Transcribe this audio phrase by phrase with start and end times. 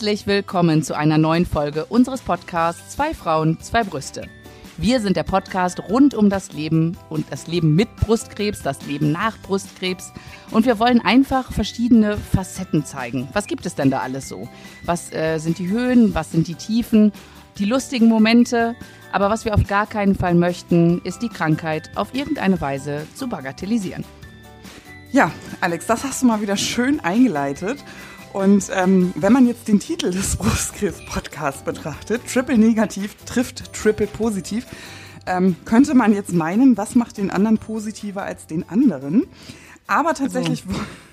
[0.00, 4.30] Herzlich willkommen zu einer neuen Folge unseres Podcasts Zwei Frauen, zwei Brüste.
[4.78, 9.12] Wir sind der Podcast rund um das Leben und das Leben mit Brustkrebs, das Leben
[9.12, 10.10] nach Brustkrebs.
[10.52, 13.28] Und wir wollen einfach verschiedene Facetten zeigen.
[13.34, 14.48] Was gibt es denn da alles so?
[14.86, 16.14] Was äh, sind die Höhen?
[16.14, 17.12] Was sind die Tiefen?
[17.58, 18.76] Die lustigen Momente?
[19.12, 23.28] Aber was wir auf gar keinen Fall möchten, ist die Krankheit auf irgendeine Weise zu
[23.28, 24.06] bagatellisieren.
[25.12, 27.84] Ja, Alex, das hast du mal wieder schön eingeleitet.
[28.32, 34.66] Und ähm, wenn man jetzt den Titel des Brustkrebs-Podcasts betrachtet, Triple Negativ trifft Triple Positiv,
[35.26, 39.26] ähm, könnte man jetzt meinen, was macht den anderen positiver als den anderen?
[39.86, 40.64] Aber tatsächlich.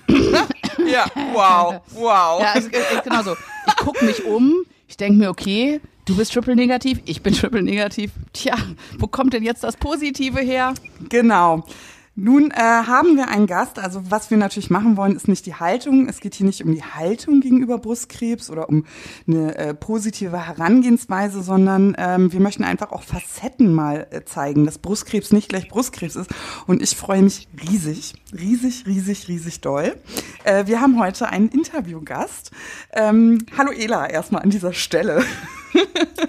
[0.08, 0.38] Also.
[0.86, 2.40] ja, wow, wow.
[2.40, 2.68] Ja, also,
[3.04, 3.36] genau so.
[3.66, 4.54] Ich gucke mich um,
[4.86, 8.12] ich denke mir, okay, du bist triple negativ, ich bin triple negativ.
[8.32, 8.56] Tja,
[8.98, 10.74] wo kommt denn jetzt das Positive her?
[11.08, 11.64] Genau.
[12.20, 13.78] Nun äh, haben wir einen Gast.
[13.78, 16.08] Also was wir natürlich machen wollen, ist nicht die Haltung.
[16.08, 18.86] Es geht hier nicht um die Haltung gegenüber Brustkrebs oder um
[19.28, 24.78] eine äh, positive Herangehensweise, sondern ähm, wir möchten einfach auch Facetten mal äh, zeigen, dass
[24.78, 26.30] Brustkrebs nicht gleich Brustkrebs ist.
[26.66, 29.94] Und ich freue mich riesig, riesig, riesig, riesig doll.
[30.42, 32.50] Äh, wir haben heute einen Interviewgast.
[32.94, 35.22] Ähm, hallo Ela erstmal an dieser Stelle.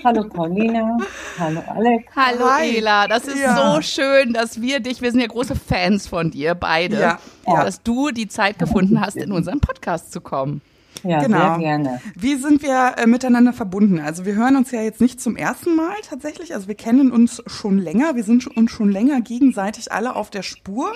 [0.04, 0.98] Hallo Paulina,
[1.38, 2.06] hallo Alex.
[2.16, 2.78] Hallo Hi.
[2.78, 3.74] Ela, das ist ja.
[3.74, 7.20] so schön, dass wir dich, wir sind ja große Fans von dir beide, ja.
[7.46, 10.62] dass du die Zeit gefunden hast, in unseren Podcast zu kommen.
[11.04, 11.38] Ja, genau.
[11.38, 12.02] sehr gerne.
[12.16, 14.00] Wie sind wir äh, miteinander verbunden?
[14.00, 16.54] Also wir hören uns ja jetzt nicht zum ersten Mal tatsächlich.
[16.54, 18.16] Also wir kennen uns schon länger.
[18.16, 20.94] Wir sind uns schon länger gegenseitig alle auf der Spur,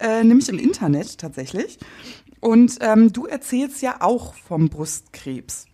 [0.00, 1.78] äh, nämlich im Internet tatsächlich.
[2.40, 5.66] Und ähm, du erzählst ja auch vom Brustkrebs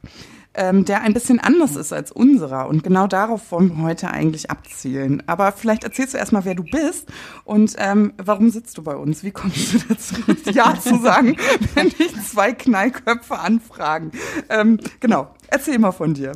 [0.54, 2.68] ähm, der ein bisschen anders ist als unserer.
[2.68, 5.22] Und genau darauf wollen wir heute eigentlich abzielen.
[5.26, 7.10] Aber vielleicht erzählst du erstmal, wer du bist
[7.44, 9.24] und ähm, warum sitzt du bei uns?
[9.24, 10.14] Wie kommst du dazu,
[10.52, 11.36] Ja zu sagen,
[11.74, 14.12] wenn dich zwei Knallköpfe anfragen?
[14.48, 16.32] Ähm, genau, erzähl mal von dir.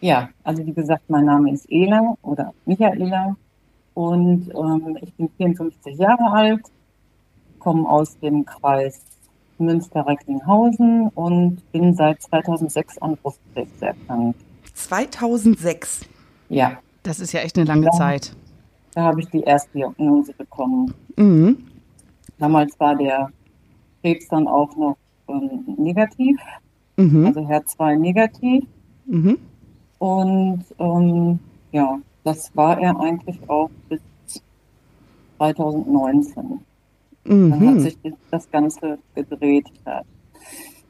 [0.00, 3.36] Ja, also wie gesagt, mein Name ist Ela oder Michaela
[3.94, 6.62] und ähm, ich bin 54 Jahre alt,
[7.58, 9.00] komme aus dem Kreis
[9.58, 14.40] Münster-Recklinghausen und bin seit 2006 an Brustkrebs erkrankt.
[14.74, 16.02] 2006?
[16.48, 16.78] Ja.
[17.02, 18.34] Das ist ja echt eine lange da, Zeit.
[18.94, 20.92] Da habe ich die erste Diagnose bekommen.
[21.16, 21.58] Mhm.
[22.38, 23.30] Damals war der
[24.02, 24.96] Krebs dann auch noch
[25.28, 26.38] ähm, negativ,
[26.96, 27.26] mhm.
[27.26, 28.64] also HER2 negativ.
[29.06, 29.38] Mhm.
[29.98, 31.38] Und ähm,
[31.72, 34.00] ja, das war er eigentlich auch bis
[35.38, 36.60] 2019.
[37.28, 37.50] Mhm.
[37.50, 37.98] Dann hat sich
[38.30, 39.66] das Ganze gedreht.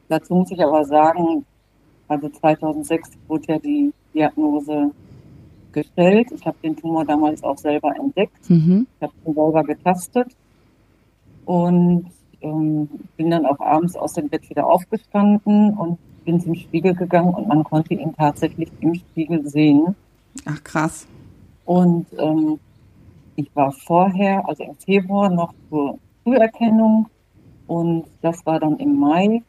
[0.07, 1.45] Dazu muss ich aber sagen,
[2.07, 4.91] also 2006 wurde ja die Diagnose
[5.71, 6.31] gestellt.
[6.31, 8.49] Ich habe den Tumor damals auch selber entdeckt.
[8.49, 8.87] Mhm.
[8.95, 10.35] Ich habe ihn selber getastet
[11.45, 12.07] und
[12.41, 17.33] ähm, bin dann auch abends aus dem Bett wieder aufgestanden und bin zum Spiegel gegangen
[17.33, 19.95] und man konnte ihn tatsächlich im Spiegel sehen.
[20.45, 21.07] Ach krass.
[21.65, 22.59] Und ähm,
[23.35, 27.07] ich war vorher, also im Februar, noch zur Früherkennung
[27.67, 29.41] und das war dann im Mai,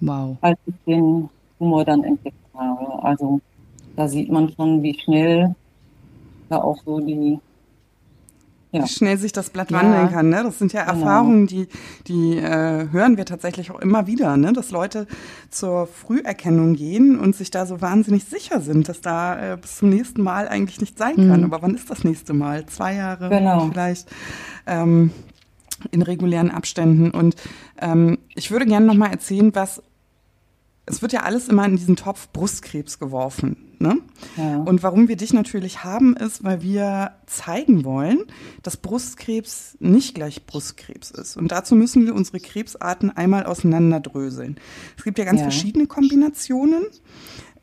[0.00, 0.36] wow.
[0.40, 1.28] als ich den
[1.58, 3.02] Tumor dann entdeckt habe.
[3.02, 3.40] Also
[3.96, 5.54] da sieht man schon, wie schnell
[6.48, 7.38] da auch so die
[8.72, 8.86] ja.
[8.86, 9.78] schnell sich das Blatt ja.
[9.78, 10.28] wandeln kann.
[10.28, 10.42] Ne?
[10.42, 10.98] Das sind ja genau.
[10.98, 11.68] Erfahrungen, die,
[12.06, 14.52] die äh, hören wir tatsächlich auch immer wieder, ne?
[14.52, 15.06] dass Leute
[15.50, 19.90] zur Früherkennung gehen und sich da so wahnsinnig sicher sind, dass da äh, bis zum
[19.90, 21.40] nächsten Mal eigentlich nicht sein kann.
[21.40, 21.44] Mhm.
[21.44, 22.66] Aber wann ist das nächste Mal?
[22.66, 23.68] Zwei Jahre genau.
[23.70, 24.08] vielleicht.
[24.66, 25.10] Ähm,
[25.90, 27.10] in regulären Abständen.
[27.10, 27.36] Und
[27.80, 29.82] ähm, ich würde gerne noch mal erzählen, was
[30.84, 33.56] es wird ja alles immer in diesen Topf Brustkrebs geworfen.
[33.78, 33.98] Ne?
[34.36, 34.58] Ja.
[34.58, 38.20] Und warum wir dich natürlich haben, ist, weil wir zeigen wollen,
[38.62, 41.36] dass Brustkrebs nicht gleich Brustkrebs ist.
[41.36, 44.56] Und dazu müssen wir unsere Krebsarten einmal auseinanderdröseln.
[44.96, 45.44] Es gibt ja ganz ja.
[45.44, 46.84] verschiedene Kombinationen.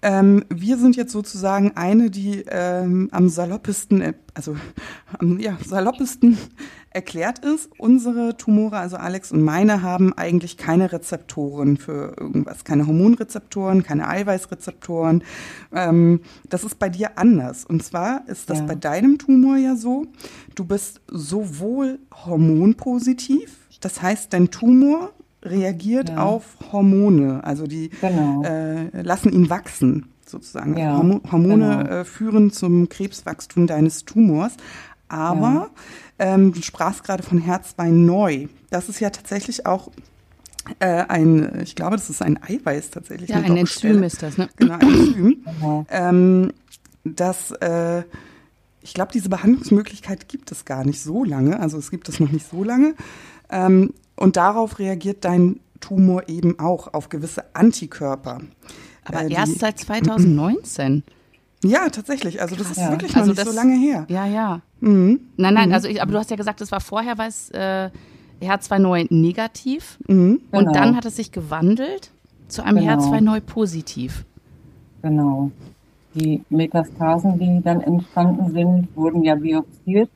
[0.02, 4.56] Ähm, wir sind jetzt sozusagen eine, die ähm, am saloppesten, äh, also
[5.18, 6.38] am ja, saloppesten
[6.92, 7.70] erklärt ist.
[7.78, 14.08] Unsere Tumore, also Alex und meine, haben eigentlich keine Rezeptoren für irgendwas, keine Hormonrezeptoren, keine
[14.08, 15.24] Eiweißrezeptoren.
[15.74, 17.66] Ähm, das ist bei dir anders.
[17.66, 18.66] Und zwar ist das ja.
[18.66, 20.06] bei deinem Tumor ja so,
[20.56, 25.12] du bist sowohl hormonpositiv, das heißt, dein Tumor
[25.44, 26.24] reagiert ja.
[26.24, 28.44] auf Hormone, also die genau.
[28.44, 30.78] äh, lassen ihn wachsen sozusagen.
[30.78, 30.98] Ja,
[31.32, 31.82] Hormone genau.
[31.82, 34.54] äh, führen zum Krebswachstum deines Tumors.
[35.08, 35.72] Aber
[36.20, 36.34] ja.
[36.34, 38.48] ähm, du sprachst gerade von Herzbein neu.
[38.70, 39.90] Das ist ja tatsächlich auch
[40.80, 43.30] äh, ein, ich glaube, das ist ein Eiweiß tatsächlich.
[43.30, 44.50] Ja, ein Enzym ist das, ne?
[44.56, 45.46] Genau, ein Enzym.
[45.90, 46.54] ähm,
[47.04, 48.04] das, äh,
[48.82, 51.60] ich glaube, diese Behandlungsmöglichkeit gibt es gar nicht so lange.
[51.60, 52.94] Also es gibt es noch nicht so lange.
[53.50, 58.40] Ähm, und darauf reagiert dein Tumor eben auch auf gewisse Antikörper.
[59.06, 61.04] Aber äh, erst seit 2019.
[61.64, 62.42] Ja, tatsächlich.
[62.42, 62.92] Also das ist ja.
[62.92, 64.06] wirklich noch also nicht das, so lange her.
[64.10, 64.62] Ja, ja.
[64.82, 65.22] Mhm.
[65.38, 65.76] Nein, nein, mhm.
[65.76, 67.90] also ich, aber du hast ja gesagt, es war vorher, weil es äh,
[68.42, 70.42] HER2-Neu negativ mhm.
[70.52, 70.72] und genau.
[70.72, 72.12] dann hat es sich gewandelt
[72.48, 72.94] zu einem genau.
[72.94, 74.26] HER2-Neu positiv.
[75.02, 75.52] Genau.
[76.14, 80.10] Die Metastasen, die dann entstanden sind, wurden ja biopsiert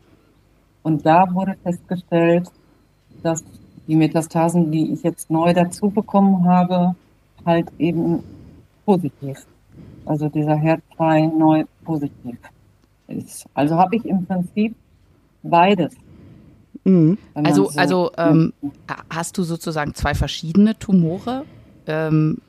[0.81, 2.49] und da wurde festgestellt,
[3.21, 3.43] dass
[3.87, 6.95] die Metastasen, die ich jetzt neu dazu bekommen habe,
[7.45, 8.23] halt eben
[8.85, 9.45] positiv.
[10.05, 12.37] Also dieser HER2 neu positiv
[13.07, 13.45] ist.
[13.53, 14.75] Also habe ich im Prinzip
[15.41, 15.93] beides.
[16.83, 17.17] Mhm.
[17.33, 18.53] Also, so also ähm,
[19.09, 21.45] hast du sozusagen zwei verschiedene Tumore?
[21.87, 22.39] Ähm,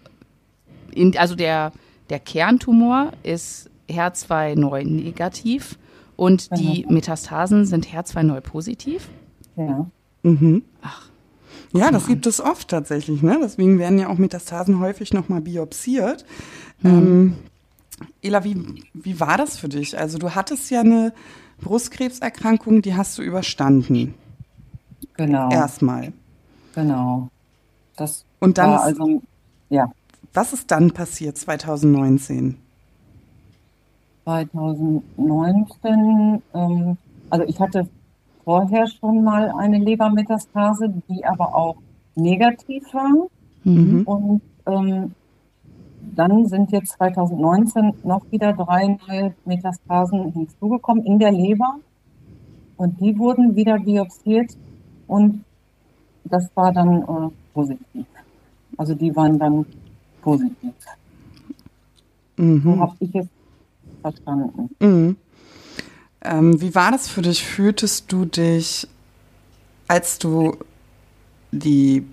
[0.92, 1.72] in, also der,
[2.10, 5.78] der Kerntumor ist HER2 neu negativ
[6.16, 6.60] und genau.
[6.60, 9.08] die Metastasen sind HER2 neu positiv?
[9.56, 9.86] Ja.
[10.22, 10.62] Mhm.
[10.82, 11.08] Ach.
[11.74, 13.22] Ja, das gibt es oft tatsächlich.
[13.22, 13.38] Ne?
[13.42, 16.24] Deswegen werden ja auch Metastasen häufig nochmal biopsiert.
[16.82, 16.90] Mhm.
[16.90, 17.34] Ähm,
[18.22, 19.98] Ela, wie, wie war das für dich?
[19.98, 21.12] Also du hattest ja eine
[21.60, 24.14] Brustkrebserkrankung, die hast du überstanden.
[25.16, 25.50] Genau.
[25.50, 26.12] Erstmal.
[26.76, 27.28] Genau.
[27.96, 29.20] Das Und dann also,
[29.68, 29.90] ja.
[30.32, 32.56] Was ist dann passiert 2019?
[34.24, 36.96] 2019, ähm,
[37.30, 37.88] also ich hatte
[38.44, 41.76] vorher schon mal eine Lebermetastase, die aber auch
[42.14, 43.28] negativ war.
[43.64, 44.02] Mhm.
[44.02, 45.12] Und ähm,
[46.14, 51.76] dann sind jetzt 2019 noch wieder drei neue Metastasen hinzugekommen in der Leber.
[52.76, 54.56] Und die wurden wieder biopsiert
[55.06, 55.44] und
[56.24, 58.06] das war dann äh, positiv.
[58.76, 59.64] Also die waren dann
[60.22, 60.72] positiv.
[62.36, 62.62] Mhm.
[62.62, 63.26] So habe ich es
[64.02, 64.70] verstanden.
[64.80, 65.16] Mhm.
[66.24, 67.44] Ähm, wie war das für dich?
[67.44, 68.88] Fühltest du dich,
[69.88, 70.56] als du
[71.52, 72.04] die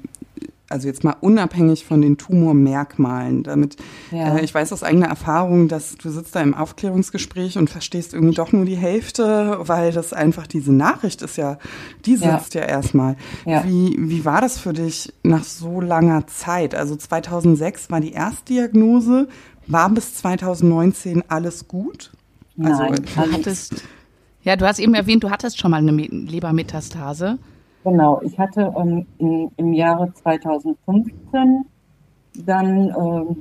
[0.71, 3.43] also jetzt mal unabhängig von den Tumormerkmalen.
[3.43, 3.75] Damit,
[4.11, 4.37] ja.
[4.37, 8.35] äh, ich weiß aus eigener Erfahrung, dass du sitzt da im Aufklärungsgespräch und verstehst irgendwie
[8.35, 11.57] doch nur die Hälfte, weil das einfach diese Nachricht ist ja,
[12.05, 13.17] die sitzt ja, ja erstmal.
[13.45, 13.63] Ja.
[13.65, 16.73] Wie, wie war das für dich nach so langer Zeit?
[16.73, 19.27] Also 2006 war die Erstdiagnose.
[19.67, 22.11] War bis 2019 alles gut?
[22.61, 23.83] Also, Nein, du hattest,
[24.43, 27.37] ja, du hast eben erwähnt, du hattest schon mal eine Lebermetastase.
[27.83, 31.65] Genau, ich hatte ähm, in, im Jahre 2015
[32.45, 33.37] dann, ähm,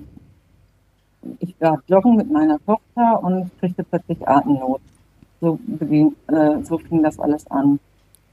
[1.38, 4.80] ich war joggen mit meiner Tochter und kriegte plötzlich Atemnot.
[5.40, 7.78] So, äh, so fing das alles an.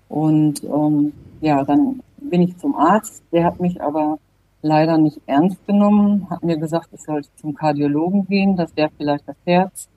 [0.10, 4.18] Und ähm, ja, dann bin ich zum Arzt, der hat mich aber
[4.62, 9.28] leider nicht ernst genommen, hat mir gesagt, ich sollte zum Kardiologen gehen, das wäre vielleicht
[9.28, 9.88] das Herz,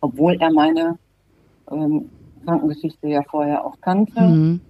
[0.00, 0.98] obwohl er meine
[1.70, 2.10] ähm,
[2.44, 4.20] Krankengeschichte ja vorher auch kannte.
[4.20, 4.60] Mhm.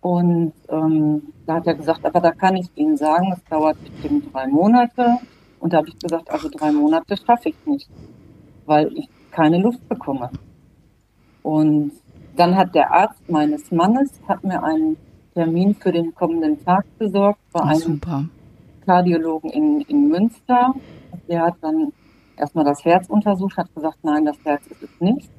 [0.00, 4.32] Und ähm, da hat er gesagt, aber da kann ich Ihnen sagen, es dauert bestimmt
[4.32, 5.16] drei Monate.
[5.60, 7.88] Und da habe ich gesagt, also drei Monate schaffe ich nicht,
[8.66, 10.30] weil ich keine Luft bekomme.
[11.42, 11.92] Und
[12.36, 14.96] dann hat der Arzt meines Mannes hat mir einen
[15.34, 18.24] Termin für den kommenden Tag besorgt bei einem super.
[18.84, 20.74] Kardiologen in, in Münster.
[21.28, 21.92] Der hat dann
[22.36, 25.30] erstmal das Herz untersucht, hat gesagt, nein, das Herz ist es nicht.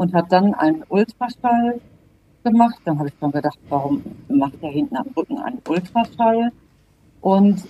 [0.00, 1.78] Und hat dann einen Ultraschall
[2.42, 2.80] gemacht.
[2.86, 6.52] Dann habe ich dann gedacht, warum macht er hinten am Rücken einen Ultraschall?
[7.20, 7.66] Und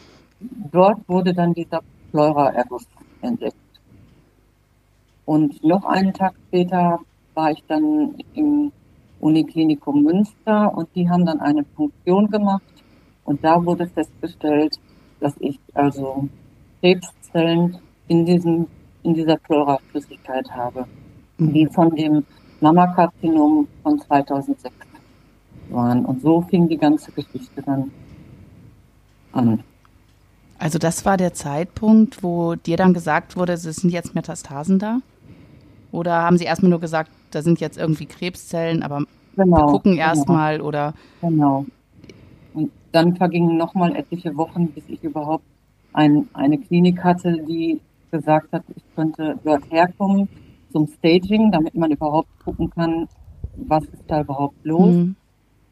[0.70, 1.80] dort wurde dann dieser
[2.12, 2.86] Pleura-Erguss
[3.20, 3.56] entdeckt.
[5.24, 7.00] Und noch einen Tag später
[7.34, 8.70] war ich dann im
[9.18, 12.62] Uniklinikum Münster und die haben dann eine Punktion gemacht
[13.24, 14.78] und da wurde festgestellt,
[15.18, 16.28] dass ich also
[16.80, 18.68] Krebszellen in diesem
[19.02, 20.86] in dieser Pleura-Flüssigkeit habe,
[21.40, 22.24] die von dem
[22.60, 24.74] Mammakarzinom von 2006
[25.70, 26.04] waren.
[26.04, 27.90] Und so fing die ganze Geschichte dann
[29.32, 29.62] an.
[30.58, 34.98] Also das war der Zeitpunkt, wo dir dann gesagt wurde, es sind jetzt Metastasen da?
[35.90, 39.04] Oder haben sie erstmal nur gesagt, da sind jetzt irgendwie Krebszellen, aber
[39.36, 40.04] genau, wir gucken genau.
[40.04, 40.68] erstmal genau.
[40.68, 40.94] oder?
[41.22, 41.64] Genau.
[42.52, 45.44] Und dann vergingen nochmal etliche Wochen, bis ich überhaupt
[45.92, 47.80] ein, eine Klinik hatte, die
[48.10, 50.28] gesagt hat, ich könnte dort herkommen
[50.70, 53.08] zum Staging, damit man überhaupt gucken kann,
[53.56, 54.94] was ist da überhaupt los.
[54.94, 55.16] Mhm.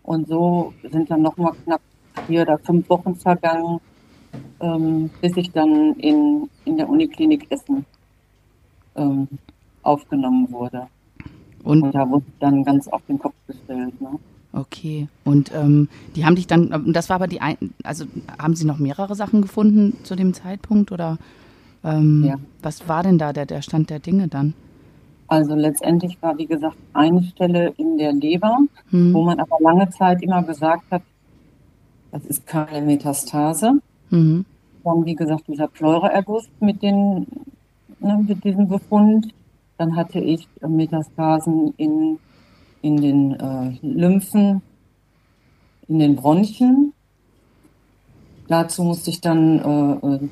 [0.03, 1.81] Und so sind dann nochmal knapp
[2.27, 3.81] vier oder fünf Wochen vergangen,
[4.61, 7.85] ähm, bis ich dann in, in der Uniklinik Essen
[8.97, 9.29] ähm,
[9.83, 10.87] aufgenommen wurde.
[11.65, 14.01] Und, und, da wurde dann ganz auf den Kopf gestellt.
[14.01, 14.19] Ne?
[14.53, 15.09] Okay.
[15.25, 18.07] Und ähm, die haben dich dann, das war aber die, ein, also
[18.39, 21.19] haben Sie noch mehrere Sachen gefunden zu dem Zeitpunkt oder
[21.85, 22.37] ähm, ja.
[22.63, 24.55] was war denn da der, der Stand der Dinge dann?
[25.29, 28.59] Also letztendlich war, wie gesagt, eine Stelle in der Leber,
[28.91, 29.13] hm.
[29.13, 31.03] wo man aber lange Zeit immer gesagt hat,
[32.11, 33.81] das ist keine Metastase.
[34.11, 34.45] Mhm.
[34.85, 37.27] Dann, wie gesagt, dieser Pleuraerguss mit, den,
[38.01, 39.29] ne, mit diesem Befund.
[39.77, 42.19] Dann hatte ich Metastasen in,
[42.83, 44.63] in den äh, Lymphen,
[45.87, 46.93] in den Bronchien.
[48.49, 50.29] Dazu musste ich dann, äh, äh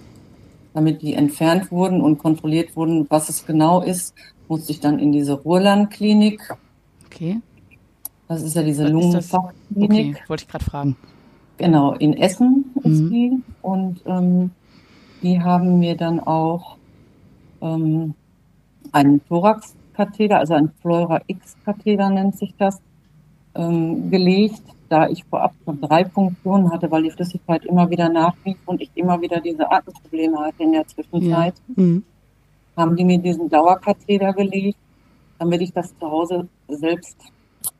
[0.73, 4.15] damit die entfernt wurden und kontrolliert wurden, was es genau ist,
[4.49, 6.55] musste ich dann in diese Ruhrlandklinik.
[7.07, 7.41] Okay.
[8.29, 10.17] Das ist ja diese Lungenfachklinik.
[10.17, 10.97] Okay, wollte ich gerade fragen.
[11.59, 13.11] Genau, in Essen ist mhm.
[13.11, 13.33] die.
[13.63, 14.51] Und ähm,
[15.23, 16.77] die haben mir dann auch
[17.63, 18.15] ähm,
[18.93, 22.81] einen Thoraxkatheter, also ein Flora X-Katheter nennt sich das,
[23.55, 28.59] ähm, gelegt, da ich vorab schon drei Punktionen hatte, weil die Flüssigkeit immer wieder nachlief
[28.67, 31.55] und ich immer wieder diese Atemprobleme hatte in der Zwischenzeit.
[31.69, 31.83] Ja.
[31.83, 32.05] Mhm.
[32.77, 34.79] Haben die mir diesen Dauerkatheter gelegt,
[35.39, 37.17] damit ich das zu Hause selbst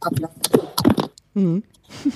[0.01, 1.11] ablassen kann.
[1.35, 1.63] Mhm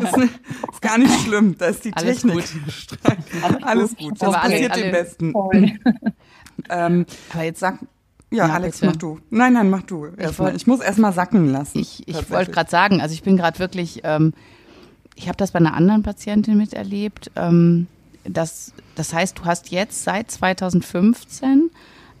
[0.00, 2.34] das ist, gar nicht schlimm, da ist die Alles Technik.
[2.34, 2.98] Gut.
[3.42, 4.12] Alles, Alles gut.
[4.20, 5.34] Das Aber passiert alle, alle, den Besten.
[6.68, 7.78] ähm, Aber jetzt sag,
[8.30, 8.92] ja, ja Alex, bitte.
[8.92, 9.18] mach du.
[9.30, 10.08] Nein, nein, mach du.
[10.18, 11.78] Ich, wollt, ich muss erstmal sacken lassen.
[11.78, 14.32] Ich, ich wollte gerade sagen, also ich bin gerade wirklich, ähm,
[15.14, 17.30] ich habe das bei einer anderen Patientin miterlebt.
[17.36, 17.86] Ähm,
[18.24, 21.70] das, das heißt, du hast jetzt seit 2015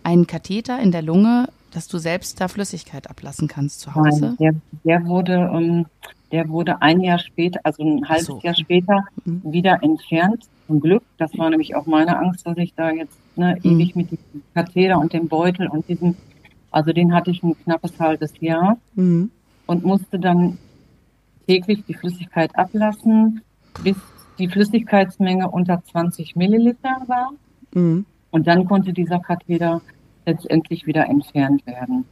[0.02, 4.20] einen Katheter in der Lunge, dass du selbst da Flüssigkeit ablassen kannst zu Hause?
[4.20, 4.54] Nein, der,
[4.84, 5.86] der wurde um,
[6.32, 8.40] der wurde ein Jahr später, also ein halbes so.
[8.42, 9.42] Jahr später, mhm.
[9.44, 10.44] wieder entfernt.
[10.66, 11.02] Zum Glück.
[11.18, 13.70] Das war nämlich auch meine Angst, dass ich da jetzt ne, mhm.
[13.72, 16.16] ewig mit diesem Katheter und dem Beutel und diesem,
[16.70, 19.30] also den hatte ich ein knappes halbes Jahr mhm.
[19.66, 20.58] und musste dann
[21.46, 23.42] täglich die Flüssigkeit ablassen,
[23.82, 23.96] bis
[24.40, 27.30] die Flüssigkeitsmenge unter 20 Milliliter war.
[27.72, 28.04] Mhm.
[28.30, 29.80] Und dann konnte dieser Katheter
[30.26, 32.04] letztendlich wieder entfernt werden.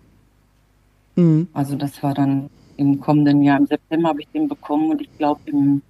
[1.16, 1.49] Mhm.
[1.52, 3.58] Also das war dann im kommenden Jahr.
[3.58, 5.82] Im September habe ich den bekommen und ich glaube im,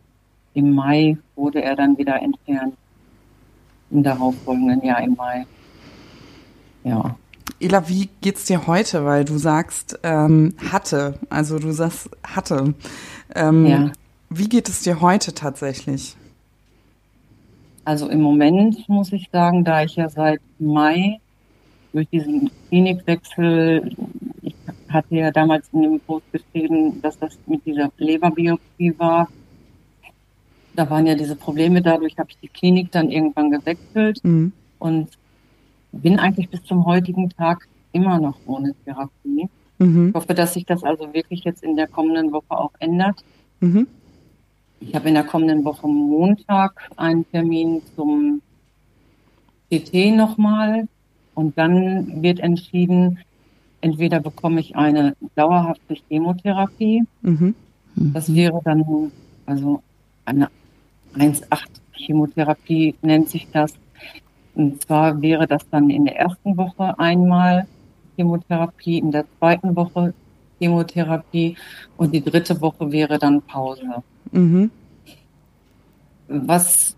[0.55, 2.75] im Mai wurde er dann wieder entfernt.
[3.91, 5.47] Im darauffolgenden Jahr im Mai.
[6.85, 7.17] Ja.
[7.61, 9.05] Ela, wie geht's dir heute?
[9.05, 12.75] Weil du sagst ähm, hatte, also du sagst hatte.
[13.35, 13.93] Ähm, ja.
[14.31, 16.17] Wie geht es dir heute tatsächlich?
[17.89, 21.21] Also im Moment muss ich sagen, da ich ja seit Mai
[21.95, 23.97] durch diesen Klinikwechsel
[24.91, 29.31] hatte ja damals in dem Post geschrieben, dass das mit dieser Leberbiopsie war.
[30.77, 34.53] Da waren ja diese Probleme, dadurch habe ich die Klinik dann irgendwann gewechselt mhm.
[34.79, 35.09] und
[35.91, 39.49] bin eigentlich bis zum heutigen Tag immer noch ohne Therapie.
[39.79, 40.09] Mhm.
[40.09, 43.25] Ich hoffe, dass sich das also wirklich jetzt in der kommenden Woche auch ändert.
[43.61, 43.87] Mhm.
[44.81, 48.41] Ich habe in der kommenden Woche Montag einen Termin zum
[49.71, 50.89] CT nochmal
[51.35, 53.19] und dann wird entschieden,
[53.81, 57.05] entweder bekomme ich eine dauerhafte Chemotherapie.
[57.23, 57.55] Mhm.
[57.95, 58.13] Mhm.
[58.13, 59.13] Das wäre dann
[59.47, 59.83] also
[60.25, 60.49] eine
[61.17, 63.75] 1,8 Chemotherapie nennt sich das.
[64.55, 67.67] Und zwar wäre das dann in der ersten Woche einmal
[68.17, 70.15] Chemotherapie, in der zweiten Woche
[70.59, 71.57] Chemotherapie
[71.97, 74.03] und die dritte Woche wäre dann Pause.
[74.33, 74.71] Mhm.
[76.29, 76.97] Was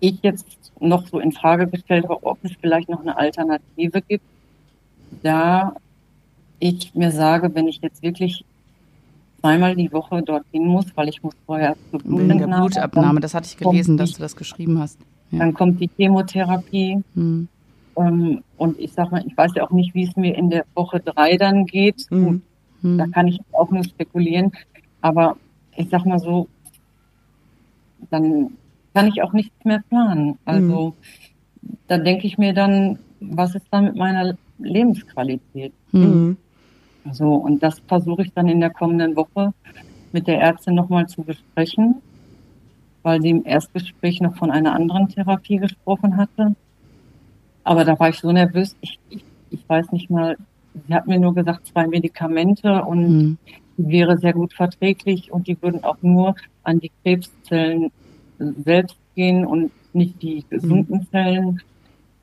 [0.00, 0.46] ich jetzt
[0.80, 4.24] noch so in Frage gestellt habe, ob es vielleicht noch eine Alternative gibt,
[5.22, 5.74] da
[6.58, 8.44] ich mir sage, wenn ich jetzt wirklich
[9.40, 12.66] zweimal die Woche dorthin muss, weil ich muss vorher zur Blutabnahme.
[12.66, 14.98] Blutabnahme, das hatte ich gelesen, dass du das geschrieben hast.
[15.30, 15.40] Ja.
[15.40, 17.02] Dann kommt die Chemotherapie.
[17.14, 17.48] Hm.
[17.96, 20.64] Ähm, und ich sag mal, ich weiß ja auch nicht, wie es mir in der
[20.74, 22.06] Woche drei dann geht.
[22.10, 22.42] Hm.
[22.82, 22.98] Hm.
[22.98, 24.52] Da kann ich auch nur spekulieren.
[25.00, 25.36] Aber
[25.76, 26.48] ich sag mal so,
[28.10, 28.56] dann
[28.94, 30.38] kann ich auch nichts mehr planen.
[30.44, 30.94] Also
[31.62, 31.76] hm.
[31.86, 35.72] da denke ich mir dann, was ist da mit meiner Lebensqualität.
[35.92, 36.36] Mhm.
[37.12, 39.52] So, und das versuche ich dann in der kommenden Woche
[40.12, 41.96] mit der Ärztin nochmal zu besprechen,
[43.02, 46.54] weil sie im Erstgespräch noch von einer anderen Therapie gesprochen hatte.
[47.64, 50.36] Aber da war ich so nervös, ich, ich, ich weiß nicht mal,
[50.86, 53.38] sie hat mir nur gesagt, zwei Medikamente und mhm.
[53.88, 57.90] Wäre sehr gut verträglich und die würden auch nur an die Krebszellen
[58.64, 61.06] selbst gehen und nicht die gesunden mhm.
[61.10, 61.62] Zellen.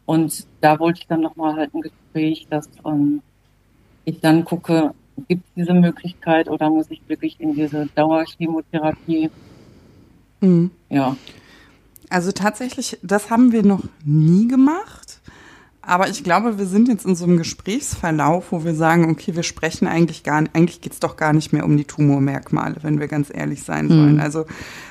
[0.06, 3.22] Und da wollte ich dann nochmal halt ein Gespräch, dass ähm,
[4.06, 4.94] ich dann gucke,
[5.28, 9.30] gibt es diese Möglichkeit oder muss ich wirklich in diese Dauerchemotherapie?
[10.42, 10.72] Mhm.
[10.90, 11.16] Ja.
[12.10, 15.07] Also tatsächlich, das haben wir noch nie gemacht.
[15.88, 19.44] Aber ich glaube, wir sind jetzt in so einem Gesprächsverlauf, wo wir sagen, okay, wir
[19.44, 23.08] sprechen eigentlich gar nicht, eigentlich geht's doch gar nicht mehr um die Tumormerkmale, wenn wir
[23.08, 24.16] ganz ehrlich sein sollen.
[24.16, 24.20] Mhm.
[24.20, 24.46] Also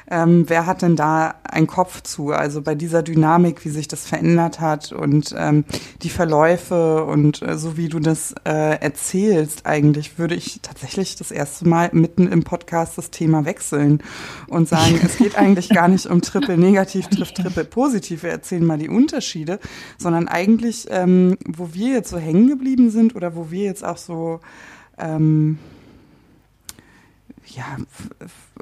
[0.09, 2.31] ähm, wer hat denn da einen Kopf zu?
[2.31, 5.65] Also bei dieser Dynamik, wie sich das verändert hat und ähm,
[6.03, 11.31] die Verläufe und äh, so wie du das äh, erzählst, eigentlich würde ich tatsächlich das
[11.31, 14.01] erste Mal mitten im Podcast das Thema wechseln
[14.47, 18.23] und sagen, es geht eigentlich gar nicht um Triple negativ trifft Triple positiv.
[18.23, 19.59] Wir erzählen mal die Unterschiede,
[19.99, 23.97] sondern eigentlich, ähm, wo wir jetzt so hängen geblieben sind oder wo wir jetzt auch
[23.97, 24.41] so
[24.99, 25.59] ähm,
[27.55, 27.77] ja,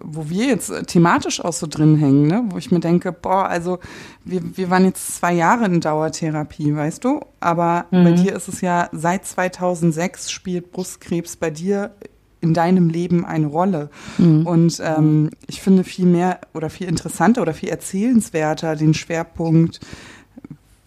[0.02, 2.45] wo wir jetzt thematisch auch so drin hängen, ne?
[2.50, 3.78] wo ich mir denke, boah, also
[4.25, 7.21] wir, wir waren jetzt zwei Jahre in Dauertherapie, weißt du?
[7.40, 8.04] Aber mhm.
[8.04, 11.93] bei dir ist es ja, seit 2006 spielt Brustkrebs bei dir
[12.40, 13.88] in deinem Leben eine Rolle.
[14.19, 14.47] Mhm.
[14.47, 19.81] Und ähm, ich finde viel mehr oder viel interessanter oder viel erzählenswerter den Schwerpunkt,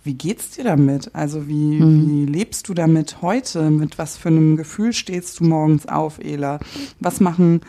[0.07, 1.13] wie geht's dir damit?
[1.13, 2.09] Also wie, mhm.
[2.09, 3.69] wie lebst du damit heute?
[3.69, 6.59] Mit was für einem Gefühl stehst du morgens auf, Ela?
[6.99, 7.61] Was machen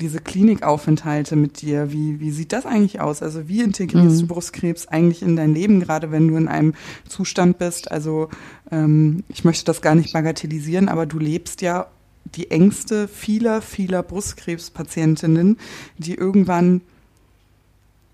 [0.00, 1.92] diese Klinikaufenthalte mit dir?
[1.92, 3.22] Wie, wie sieht das eigentlich aus?
[3.22, 4.20] Also wie integrierst mhm.
[4.20, 6.74] du Brustkrebs eigentlich in dein Leben, gerade wenn du in einem
[7.06, 7.90] Zustand bist?
[7.90, 8.28] Also
[8.70, 11.88] ähm, ich möchte das gar nicht bagatellisieren, aber du lebst ja
[12.36, 15.58] die Ängste vieler, vieler Brustkrebspatientinnen,
[15.98, 16.82] die irgendwann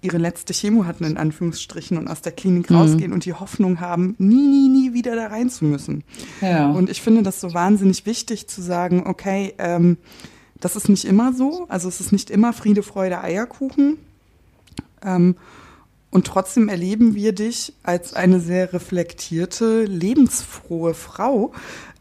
[0.00, 2.76] ihre letzte Chemo hatten, in Anführungsstrichen, und aus der Klinik mhm.
[2.76, 6.04] rausgehen und die Hoffnung haben, nie, nie, nie wieder da rein zu müssen.
[6.40, 6.70] Ja.
[6.70, 9.96] Und ich finde das so wahnsinnig wichtig zu sagen, okay, ähm,
[10.60, 13.98] das ist nicht immer so, also es ist nicht immer Friede, Freude, Eierkuchen.
[15.02, 15.36] Ähm,
[16.10, 21.52] und trotzdem erleben wir dich als eine sehr reflektierte, lebensfrohe Frau,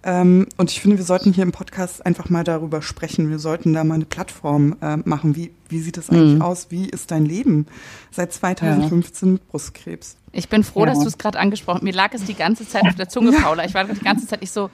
[0.08, 3.30] ähm, und ich finde, wir sollten hier im Podcast einfach mal darüber sprechen.
[3.30, 5.36] Wir sollten da mal eine Plattform äh, machen.
[5.36, 6.42] Wie, wie sieht das eigentlich mhm.
[6.42, 6.68] aus?
[6.70, 7.68] Wie ist dein Leben
[8.10, 9.34] seit 2015 ja.
[9.34, 10.16] mit Brustkrebs?
[10.32, 10.92] Ich bin froh, ja.
[10.92, 11.84] dass du es gerade angesprochen hast.
[11.84, 13.66] Mir lag es die ganze Zeit auf der Zunge, Paula.
[13.66, 14.70] Ich war die ganze Zeit nicht so,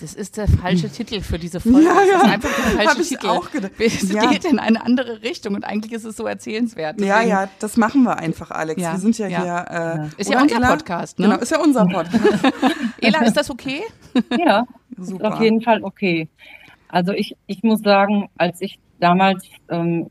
[0.00, 1.82] das ist der falsche Titel für diese Folge.
[1.82, 2.12] Ja, ja.
[2.12, 3.26] Das ist einfach der falsche Hab ich Titel.
[3.26, 3.72] Auch gedacht.
[3.78, 4.30] Es ja.
[4.30, 7.00] geht in eine andere Richtung und eigentlich ist es so erzählenswert.
[7.00, 7.08] Deswegen.
[7.08, 8.80] Ja, ja, das machen wir einfach, Alex.
[8.80, 8.92] Ja.
[8.92, 9.42] Wir sind ja, ja.
[9.42, 10.10] hier.
[10.16, 10.68] Äh, ist ja unser Ela?
[10.68, 11.26] Podcast, ne?
[11.26, 12.44] Genau, ist ja unser Podcast.
[13.00, 13.82] Ela, ist das okay?
[14.38, 15.28] Ja, Super.
[15.28, 16.28] ist auf jeden Fall okay.
[16.88, 20.10] Also ich, ich muss sagen, als ich damals ähm,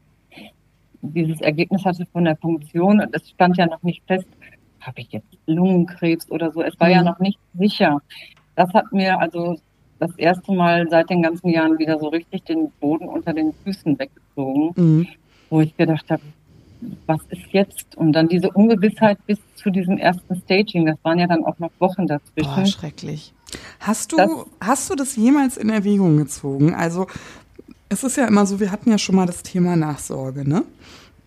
[1.02, 4.28] dieses Ergebnis hatte von der Funktion, und es stand ja noch nicht fest,
[4.82, 6.94] habe ich jetzt Lungenkrebs oder so, es war mhm.
[6.94, 8.02] ja noch nicht sicher.
[8.56, 9.58] Das hat mir also
[10.00, 13.98] das erste Mal seit den ganzen Jahren wieder so richtig den Boden unter den Füßen
[13.98, 15.08] weggezogen, mhm.
[15.50, 16.22] wo ich gedacht habe,
[17.06, 17.98] was ist jetzt?
[17.98, 21.72] Und dann diese Ungewissheit bis zu diesem ersten Staging, das waren ja dann auch noch
[21.80, 22.54] Wochen dazwischen.
[22.56, 23.34] Boah, schrecklich.
[23.80, 24.30] Hast du, das,
[24.60, 26.76] hast du das jemals in Erwägung gezogen?
[26.76, 27.08] Also,
[27.90, 30.64] es ist ja immer so, wir hatten ja schon mal das Thema Nachsorge, ne?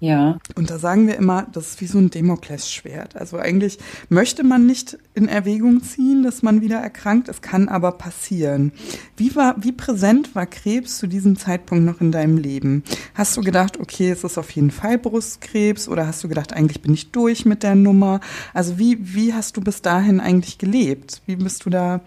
[0.01, 0.39] Ja.
[0.55, 3.17] Und da sagen wir immer, das ist wie so ein Damoklesschwert.
[3.17, 7.29] Also eigentlich möchte man nicht in Erwägung ziehen, dass man wieder erkrankt.
[7.29, 8.73] Es kann aber passieren.
[9.19, 12.83] Wie war, wie präsent war Krebs zu diesem Zeitpunkt noch in deinem Leben?
[13.15, 16.81] Hast du gedacht, okay, es ist auf jeden Fall Brustkrebs oder hast du gedacht, eigentlich
[16.81, 18.21] bin ich durch mit der Nummer?
[18.55, 21.21] Also wie, wie hast du bis dahin eigentlich gelebt?
[21.27, 22.01] Wie bist du da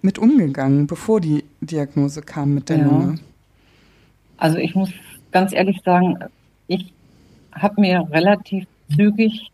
[0.00, 2.84] mit umgegangen, bevor die Diagnose kam mit der ja.
[2.84, 3.14] Nummer?
[4.38, 4.90] Also ich muss
[5.30, 6.16] ganz ehrlich sagen,
[6.66, 6.92] ich
[7.52, 9.50] habe mir relativ zügig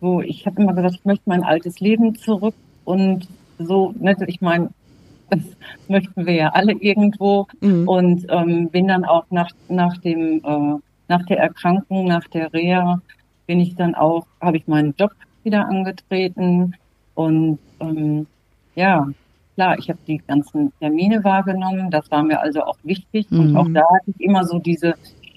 [0.00, 3.26] so, ich habe immer gesagt, ich möchte mein altes Leben zurück und
[3.58, 4.70] so, ne, ich meine,
[5.30, 5.40] das
[5.88, 7.88] möchten wir ja alle irgendwo mhm.
[7.88, 13.00] und ähm, bin dann auch nach nach dem äh, nach der Erkrankung, nach der Reha,
[13.46, 16.74] bin ich dann auch, habe ich meinen Job wieder angetreten
[17.14, 18.26] und ähm,
[18.74, 19.08] ja,
[19.54, 23.40] klar, ich habe die ganzen Termine wahrgenommen, das war mir also auch wichtig mhm.
[23.40, 24.94] und auch da hatte ich immer so diese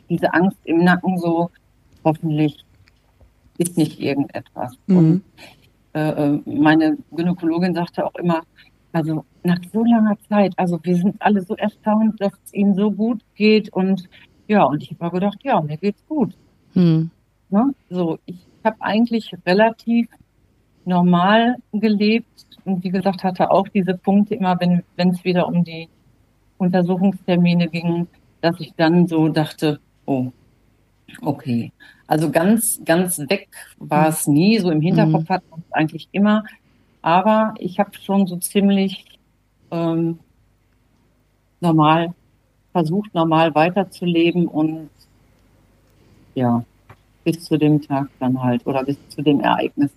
[0.09, 1.49] diese Angst im Nacken so,
[2.03, 2.65] hoffentlich
[3.57, 4.73] ist nicht irgendetwas.
[4.87, 4.97] Mhm.
[4.97, 5.23] Und
[5.93, 8.41] äh, äh, meine Gynäkologin sagte auch immer,
[8.91, 12.91] also nach so langer Zeit, also wir sind alle so erstaunt, dass es ihnen so
[12.91, 14.09] gut geht und
[14.47, 16.35] ja, und ich habe gedacht, ja, mir geht's gut.
[16.73, 17.11] Mhm.
[17.49, 17.73] Ne?
[17.89, 20.07] So, ich habe eigentlich relativ
[20.85, 25.63] normal gelebt und wie gesagt hatte auch diese Punkte immer, wenn wenn es wieder um
[25.63, 25.87] die
[26.57, 28.07] Untersuchungstermine ging,
[28.41, 30.31] dass ich dann so dachte, Oh,
[31.21, 31.71] okay.
[32.07, 34.57] Also ganz, ganz weg war es nie.
[34.57, 35.33] So im Hinterkopf mhm.
[35.33, 36.43] hat man es eigentlich immer.
[37.03, 39.05] Aber ich habe schon so ziemlich
[39.69, 40.17] ähm,
[41.59, 42.15] normal
[42.71, 44.89] versucht, normal weiterzuleben und
[46.33, 46.65] ja,
[47.23, 49.91] bis zu dem Tag dann halt oder bis zu dem Ereignis.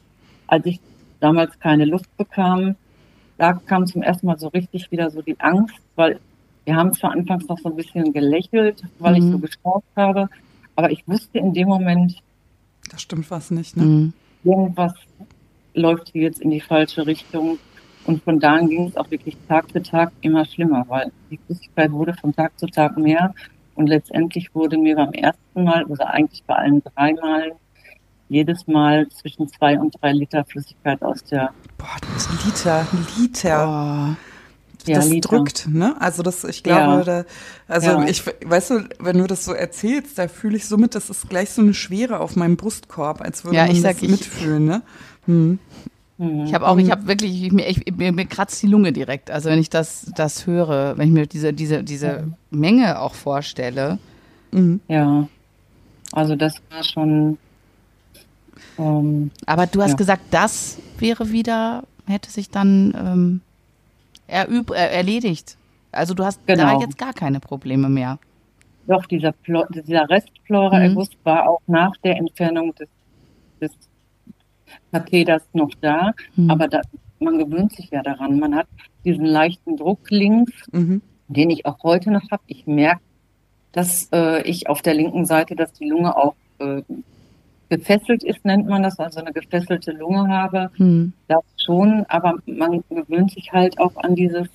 [0.46, 0.78] Als ich
[1.20, 2.76] damals keine Luft bekam,
[3.38, 6.20] da kam zum ersten Mal so richtig wieder so die Angst, weil
[6.64, 9.18] wir haben zwar anfangs noch so ein bisschen gelächelt, weil mhm.
[9.18, 9.42] ich so mhm.
[9.42, 10.28] geschaut habe,
[10.76, 12.16] aber ich wusste in dem Moment.
[12.90, 13.84] Da stimmt was nicht, ne?
[13.84, 14.12] Mhm.
[14.44, 14.94] Irgendwas
[15.74, 17.58] läuft hier jetzt in die falsche Richtung.
[18.04, 21.38] Und von da an ging es auch wirklich Tag für Tag immer schlimmer, weil die
[21.46, 23.32] Flüssigkeit wurde von Tag zu Tag mehr.
[23.74, 27.52] Und letztendlich wurde mir beim ersten Mal, oder eigentlich bei allen drei Malen,
[28.28, 31.52] jedes Mal zwischen zwei und drei Liter Flüssigkeit aus der.
[31.78, 31.96] Boah,
[32.44, 34.16] Liter, Liter.
[34.18, 34.31] Oh.
[34.84, 35.94] Das ja, drückt, ne?
[36.00, 37.04] Also das, ich glaube, ja.
[37.04, 37.24] da,
[37.68, 38.04] also ja.
[38.06, 41.50] ich, weißt du, wenn du das so erzählst, da fühle ich somit, das ist gleich
[41.50, 44.82] so eine Schwere auf meinem Brustkorb, als würde ja, man ich das sag, mitfühlen, ne?
[45.26, 45.58] Hm.
[46.18, 46.44] hm.
[46.46, 49.30] Ich habe auch, ich habe wirklich, ich, mir, ich, mir, mir kratzt die Lunge direkt.
[49.30, 52.60] Also wenn ich das, das höre, wenn ich mir diese, diese, diese mhm.
[52.60, 53.98] Menge auch vorstelle.
[54.50, 54.80] Mhm.
[54.88, 55.28] Ja.
[56.12, 57.38] Also das war schon.
[58.78, 59.96] Ähm, Aber du hast ja.
[59.96, 63.40] gesagt, das wäre wieder, hätte sich dann ähm,
[64.26, 65.56] erledigt.
[65.90, 66.78] Also du hast genau.
[66.78, 68.18] da jetzt gar keine Probleme mehr.
[68.86, 71.24] Doch, dieser, Plo dieser Restflora-Erguss mhm.
[71.24, 72.88] war auch nach der Entfernung des,
[73.60, 73.70] des
[74.90, 76.12] Katheters noch da.
[76.34, 76.50] Mhm.
[76.50, 76.80] Aber da,
[77.20, 78.40] man gewöhnt sich ja daran.
[78.40, 78.66] Man hat
[79.04, 81.02] diesen leichten Druck links, mhm.
[81.28, 82.42] den ich auch heute noch habe.
[82.46, 83.02] Ich merke,
[83.72, 86.82] dass äh, ich auf der linken Seite, dass die Lunge auch äh,
[87.72, 90.70] gefesselt ist, nennt man das, also eine gefesselte Lunge habe.
[90.76, 91.14] Mhm.
[91.26, 94.48] Das schon, aber man gewöhnt sich halt auch an dieses,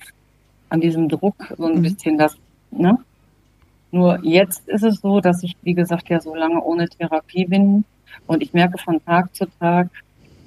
[0.68, 1.82] an diesem Druck so ein mhm.
[1.82, 2.36] bisschen das,
[2.70, 2.96] ne?
[3.90, 7.84] Nur jetzt ist es so, dass ich, wie gesagt, ja so lange ohne Therapie bin
[8.26, 9.88] und ich merke von Tag zu Tag,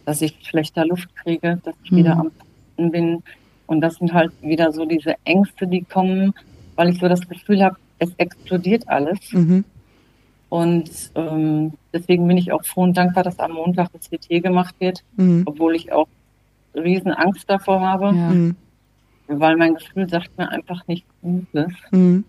[0.05, 1.97] dass ich schlechter Luft kriege, dass ich mhm.
[1.97, 3.23] wieder am Pusten bin.
[3.65, 6.33] Und das sind halt wieder so diese Ängste, die kommen,
[6.75, 9.19] weil ich so das Gefühl habe, es explodiert alles.
[9.31, 9.65] Mhm.
[10.51, 14.75] Und ähm, deswegen bin ich auch froh und dankbar, dass am Montag das CT gemacht
[14.79, 15.43] wird, mhm.
[15.45, 16.09] obwohl ich auch
[16.75, 18.11] riesen Angst davor habe, ja.
[18.11, 18.55] Mhm.
[19.27, 21.71] weil mein Gefühl sagt mir einfach nicht Gutes.
[21.91, 22.25] Mhm.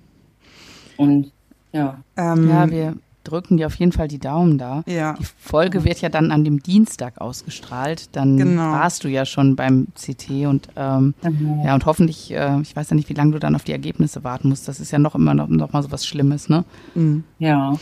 [0.98, 1.32] Und
[1.72, 1.98] ja.
[2.16, 4.84] Ähm, ja, wir drücken dir auf jeden Fall die Daumen da.
[4.86, 5.14] Ja.
[5.14, 8.14] Die Folge wird ja dann an dem Dienstag ausgestrahlt.
[8.14, 8.70] Dann genau.
[8.70, 11.62] warst du ja schon beim CT und ähm, mhm.
[11.64, 14.22] ja und hoffentlich, äh, ich weiß ja nicht, wie lange du dann auf die Ergebnisse
[14.22, 14.68] warten musst.
[14.68, 16.64] Das ist ja noch immer noch, noch mal so was Schlimmes, ne?
[16.94, 17.24] Mhm.
[17.40, 17.72] Ja.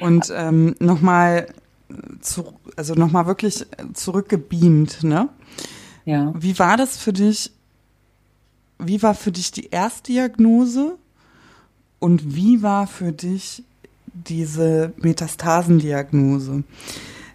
[0.00, 1.48] Und ähm, nochmal
[2.20, 5.28] zu, also nochmal wirklich zurückgebeamt, ne?
[6.04, 6.32] Ja.
[6.36, 7.52] Wie war das für dich?
[8.78, 10.96] Wie war für dich die Erstdiagnose?
[11.98, 13.64] Und wie war für dich
[14.06, 16.62] diese Metastasendiagnose?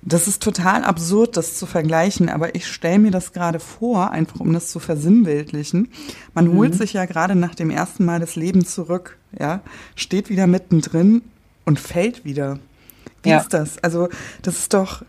[0.06, 4.41] Das ist total absurd, das zu vergleichen, aber ich stelle mir das gerade vor, einfach
[4.41, 5.89] um das zu versinnbildlichen.
[6.34, 6.58] Man mhm.
[6.58, 9.62] holt sich ja gerade nach dem ersten Mal das Leben zurück, ja,
[9.95, 11.21] steht wieder mittendrin
[11.65, 12.60] und fällt wieder.
[13.23, 13.39] Wie ja.
[13.39, 13.78] ist das?
[13.84, 14.10] Also,
[14.41, 15.04] das ist doch,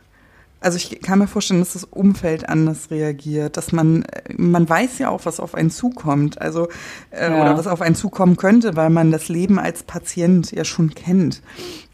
[0.60, 4.04] also ich kann mir vorstellen, dass das Umfeld anders reagiert, dass man,
[4.36, 6.68] man weiß ja auch, was auf einen zukommt, also
[7.10, 7.42] äh, ja.
[7.42, 11.42] oder was auf einen zukommen könnte, weil man das Leben als Patient ja schon kennt.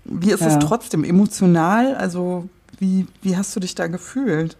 [0.04, 0.48] Wie ist ja.
[0.48, 1.96] es trotzdem emotional?
[1.96, 4.56] Also wie, wie hast du dich da gefühlt?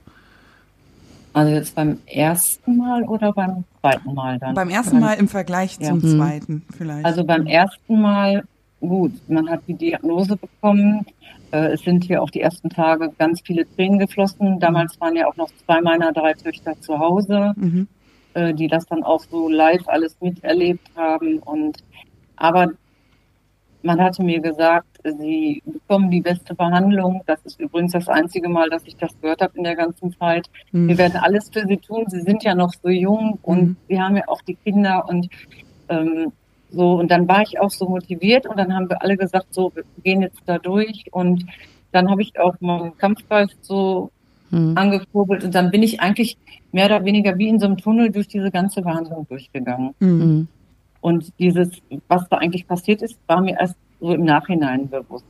[1.33, 4.55] Also jetzt beim ersten Mal oder beim zweiten Mal dann?
[4.55, 5.89] Beim ersten Mal im Vergleich ja.
[5.89, 6.17] zum mhm.
[6.17, 7.05] zweiten vielleicht.
[7.05, 8.43] Also beim ersten Mal,
[8.81, 11.07] gut, man hat die Diagnose bekommen,
[11.53, 14.61] äh, es sind hier auch die ersten Tage ganz viele Tränen geflossen.
[14.61, 17.89] Damals waren ja auch noch zwei meiner drei Töchter zu Hause, mhm.
[18.35, 21.39] äh, die das dann auch so live alles miterlebt haben.
[21.39, 21.79] Und
[22.37, 22.69] aber
[23.83, 27.23] man hatte mir gesagt, sie bekommen die beste Behandlung.
[27.27, 30.49] Das ist übrigens das einzige Mal, dass ich das gehört habe in der ganzen Zeit.
[30.73, 30.89] Mhm.
[30.89, 32.05] Wir werden alles für sie tun.
[32.09, 33.77] Sie sind ja noch so jung und mhm.
[33.89, 35.29] sie haben ja auch die Kinder und
[35.89, 36.33] ähm,
[36.73, 39.73] so, und dann war ich auch so motiviert und dann haben wir alle gesagt, so,
[39.75, 41.47] wir gehen jetzt da durch und
[41.93, 44.11] dann habe ich auch meinen Kampfgeist so
[44.51, 44.77] mhm.
[44.77, 46.37] angekurbelt und dann bin ich eigentlich
[46.73, 49.95] mehr oder weniger wie in so einem Tunnel durch diese ganze Behandlung durchgegangen.
[49.99, 50.49] Mhm.
[51.01, 51.71] Und dieses,
[52.09, 55.25] was da eigentlich passiert ist, war mir erst so im Nachhinein bewusst.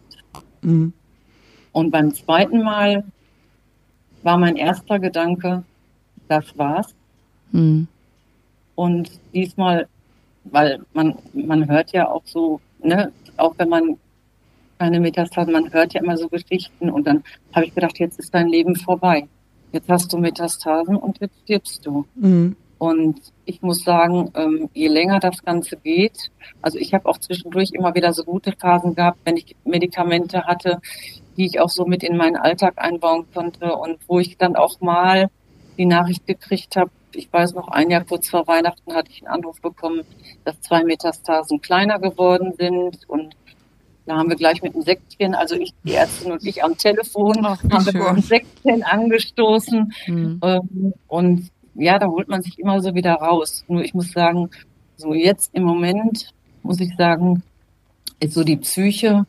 [0.62, 0.92] Mhm.
[1.72, 3.04] Und beim zweiten Mal
[4.22, 5.62] war mein erster Gedanke,
[6.28, 6.94] das war's.
[7.52, 7.86] Mhm.
[8.74, 9.86] Und diesmal
[10.44, 13.96] weil man, man hört ja auch so, ne, auch wenn man
[14.78, 17.22] keine Metastasen, man hört ja immer so Geschichten und dann
[17.54, 19.28] habe ich gedacht, jetzt ist dein Leben vorbei.
[19.72, 22.06] Jetzt hast du Metastasen und jetzt stirbst du.
[22.14, 22.56] Mhm.
[22.78, 26.30] Und ich muss sagen, ähm, je länger das Ganze geht,
[26.62, 30.80] also ich habe auch zwischendurch immer wieder so gute Phasen gehabt, wenn ich Medikamente hatte,
[31.36, 34.80] die ich auch so mit in meinen Alltag einbauen konnte und wo ich dann auch
[34.80, 35.28] mal
[35.80, 39.34] die Nachricht gekriegt habe, ich weiß noch, ein Jahr kurz vor Weihnachten hatte ich einen
[39.34, 40.02] Anruf bekommen,
[40.44, 43.34] dass zwei Metastasen kleiner geworden sind und
[44.04, 47.38] da haben wir gleich mit einem Säckchen, also ich, die Ärztin und ich am Telefon,
[47.44, 49.92] Ach, haben wir ein Säckchen angestoßen.
[50.06, 50.40] Mhm.
[51.06, 53.64] Und ja, da holt man sich immer so wieder raus.
[53.68, 54.50] Nur ich muss sagen,
[54.96, 57.42] so jetzt im Moment, muss ich sagen,
[58.18, 59.26] ist so die Psyche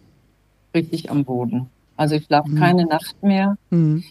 [0.74, 1.70] richtig am Boden.
[1.96, 2.60] Also ich schlafe mhm.
[2.60, 3.58] keine Nacht mehr.
[3.70, 4.04] Mhm.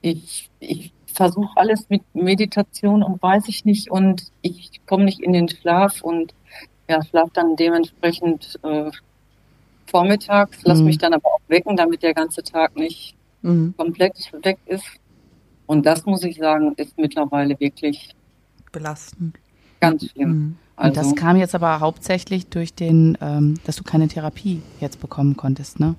[0.00, 5.32] Ich, ich versuche alles mit Meditation und weiß ich nicht und ich komme nicht in
[5.32, 6.34] den Schlaf und
[6.88, 8.90] ja, schlaf dann dementsprechend äh,
[9.86, 10.86] vormittags, lass mhm.
[10.86, 13.74] mich dann aber auch wecken, damit der ganze Tag nicht mhm.
[13.76, 14.84] komplett weg ist.
[15.66, 18.14] Und das muss ich sagen, ist mittlerweile wirklich
[18.72, 19.36] belastend.
[19.80, 20.30] Ganz schlimm.
[20.30, 20.56] Mhm.
[20.76, 24.62] Also, und das also kam jetzt aber hauptsächlich durch den, ähm, dass du keine Therapie
[24.80, 25.94] jetzt bekommen konntest, ne?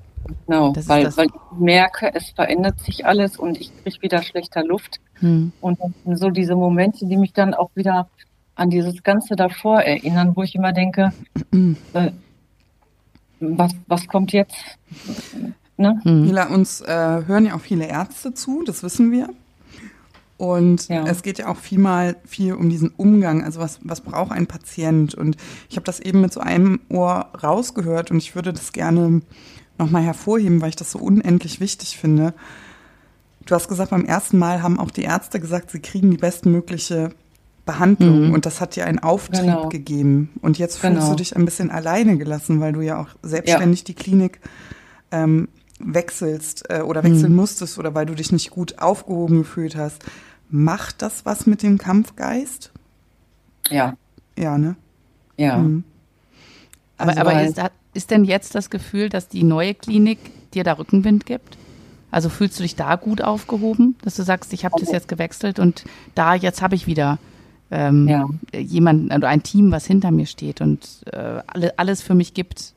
[0.47, 4.99] Genau, weil, weil ich merke, es verändert sich alles und ich kriege wieder schlechter Luft.
[5.19, 5.51] Hm.
[5.61, 5.79] Und
[6.13, 8.09] so diese Momente, die mich dann auch wieder
[8.55, 11.11] an dieses Ganze davor erinnern, wo ich immer denke,
[11.93, 12.11] äh,
[13.39, 14.55] was, was kommt jetzt?
[15.77, 15.99] Ne?
[16.03, 16.25] Hm.
[16.25, 16.87] Mila, uns äh,
[17.25, 19.29] hören ja auch viele Ärzte zu, das wissen wir.
[20.37, 21.05] Und ja.
[21.05, 24.47] es geht ja auch viel mal viel um diesen Umgang, also was, was braucht ein
[24.47, 25.15] Patient?
[25.15, 25.37] Und
[25.69, 29.21] ich habe das eben mit so einem Ohr rausgehört und ich würde das gerne
[29.77, 32.33] nochmal hervorheben, weil ich das so unendlich wichtig finde.
[33.45, 37.11] Du hast gesagt, beim ersten Mal haben auch die Ärzte gesagt, sie kriegen die bestmögliche
[37.65, 38.33] Behandlung mhm.
[38.33, 39.69] und das hat dir einen Auftrieb genau.
[39.69, 40.31] gegeben.
[40.41, 41.09] Und jetzt fühlst genau.
[41.09, 43.85] du dich ein bisschen alleine gelassen, weil du ja auch selbstständig ja.
[43.85, 44.39] die Klinik
[45.11, 45.47] ähm,
[45.79, 47.37] wechselst äh, oder wechseln mhm.
[47.37, 50.03] musstest oder weil du dich nicht gut aufgehoben gefühlt hast.
[50.49, 52.71] Macht das was mit dem Kampfgeist?
[53.69, 53.95] Ja.
[54.37, 54.75] Ja, ne?
[55.37, 55.57] Ja.
[55.57, 55.83] Mhm.
[56.97, 57.61] Aber, also, aber ist,
[57.95, 60.19] ist denn jetzt das Gefühl, dass die neue Klinik
[60.53, 61.57] dir da Rückenwind gibt?
[62.11, 65.59] Also fühlst du dich da gut aufgehoben, dass du sagst, ich habe das jetzt gewechselt
[65.59, 67.17] und da jetzt habe ich wieder
[67.71, 68.27] ähm, ja.
[68.57, 72.73] jemanden oder ein Team, was hinter mir steht und äh, alle, alles für mich gibt?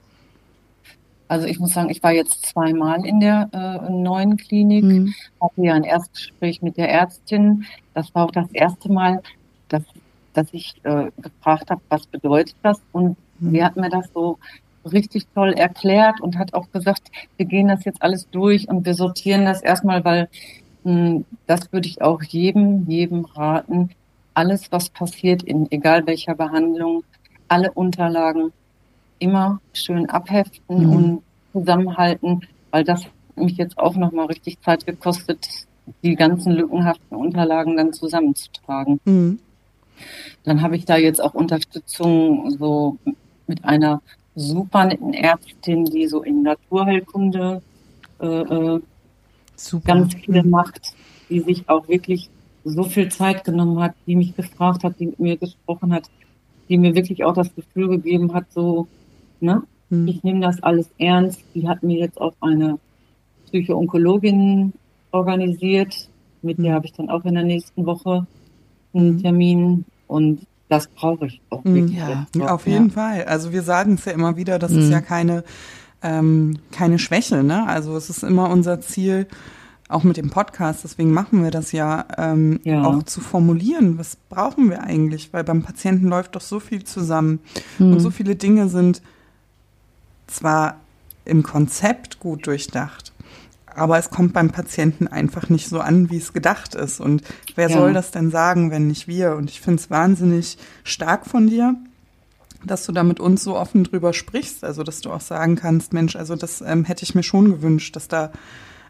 [1.28, 5.14] Also ich muss sagen, ich war jetzt zweimal in der äh, neuen Klinik, mhm.
[5.40, 7.64] hatte ja ein Erstgespräch mit der Ärztin.
[7.92, 9.22] Das war auch das erste Mal,
[9.68, 9.82] dass,
[10.32, 12.80] dass ich äh, gefragt habe, was bedeutet das?
[12.92, 13.50] Und mhm.
[13.50, 14.38] sie hat mir das so
[14.92, 18.94] richtig toll erklärt und hat auch gesagt, wir gehen das jetzt alles durch und wir
[18.94, 20.28] sortieren das erstmal, weil
[20.84, 23.90] mh, hm, das würde ich auch jedem, jedem raten.
[24.34, 27.02] Alles, was passiert, in egal welcher Behandlung,
[27.48, 28.52] alle Unterlagen
[29.18, 30.92] immer schön abheften mhm.
[30.92, 31.22] und
[31.52, 35.48] zusammenhalten, weil das hat mich jetzt auch nochmal richtig Zeit gekostet,
[36.02, 39.00] die ganzen lückenhaften Unterlagen dann zusammenzutragen.
[39.04, 39.40] Mhm.
[40.44, 42.98] Dann habe ich da jetzt auch Unterstützung so
[43.46, 44.02] mit einer
[44.38, 47.62] super netten Ärztin, die so in Naturheilkunde
[48.20, 48.80] äh, äh
[49.84, 50.94] ganz viel macht,
[51.28, 52.30] die sich auch wirklich
[52.64, 56.08] so viel Zeit genommen hat, die mich gefragt hat, die mit mir gesprochen hat,
[56.68, 58.86] die mir wirklich auch das Gefühl gegeben hat, so,
[59.40, 60.06] ne, hm.
[60.06, 61.42] ich nehme das alles ernst.
[61.54, 62.78] Die hat mir jetzt auch eine
[63.46, 64.72] Psychoonkologin
[65.10, 66.08] organisiert,
[66.42, 66.74] mit der hm.
[66.74, 68.26] habe ich dann auch in der nächsten Woche
[68.94, 69.22] einen hm.
[69.22, 71.74] Termin und das brauche ich auch mhm.
[71.74, 71.98] wirklich.
[71.98, 72.94] Ja, ja auf jeden ja.
[72.94, 73.24] Fall.
[73.24, 74.80] Also wir sagen es ja immer wieder, das mhm.
[74.80, 75.44] ist ja keine,
[76.02, 77.42] ähm, keine Schwäche.
[77.42, 77.66] Ne?
[77.66, 79.26] Also es ist immer unser Ziel,
[79.88, 84.16] auch mit dem Podcast, deswegen machen wir das ja, ähm, ja, auch zu formulieren, was
[84.16, 87.40] brauchen wir eigentlich, weil beim Patienten läuft doch so viel zusammen
[87.78, 87.94] mhm.
[87.94, 89.00] und so viele Dinge sind
[90.26, 90.76] zwar
[91.24, 93.12] im Konzept gut durchdacht,
[93.78, 97.00] aber es kommt beim Patienten einfach nicht so an, wie es gedacht ist.
[97.00, 97.22] Und
[97.54, 97.76] wer ja.
[97.76, 99.36] soll das denn sagen, wenn nicht wir?
[99.36, 101.76] Und ich finde es wahnsinnig stark von dir,
[102.64, 104.64] dass du da mit uns so offen drüber sprichst.
[104.64, 107.94] Also, dass du auch sagen kannst, Mensch, also das ähm, hätte ich mir schon gewünscht,
[107.96, 108.32] dass da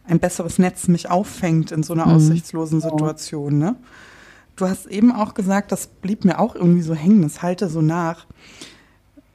[0.07, 2.15] ein besseres Netz mich auffängt in so einer mhm.
[2.15, 3.59] aussichtslosen Situation.
[3.59, 3.77] Ne?
[4.57, 7.83] Du hast eben auch gesagt, das blieb mir auch irgendwie so hängen, das halte so
[7.83, 8.27] nach.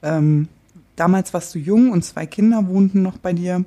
[0.02, 0.48] Ähm,
[0.96, 3.64] damals warst du jung und zwei Kinder wohnten noch bei dir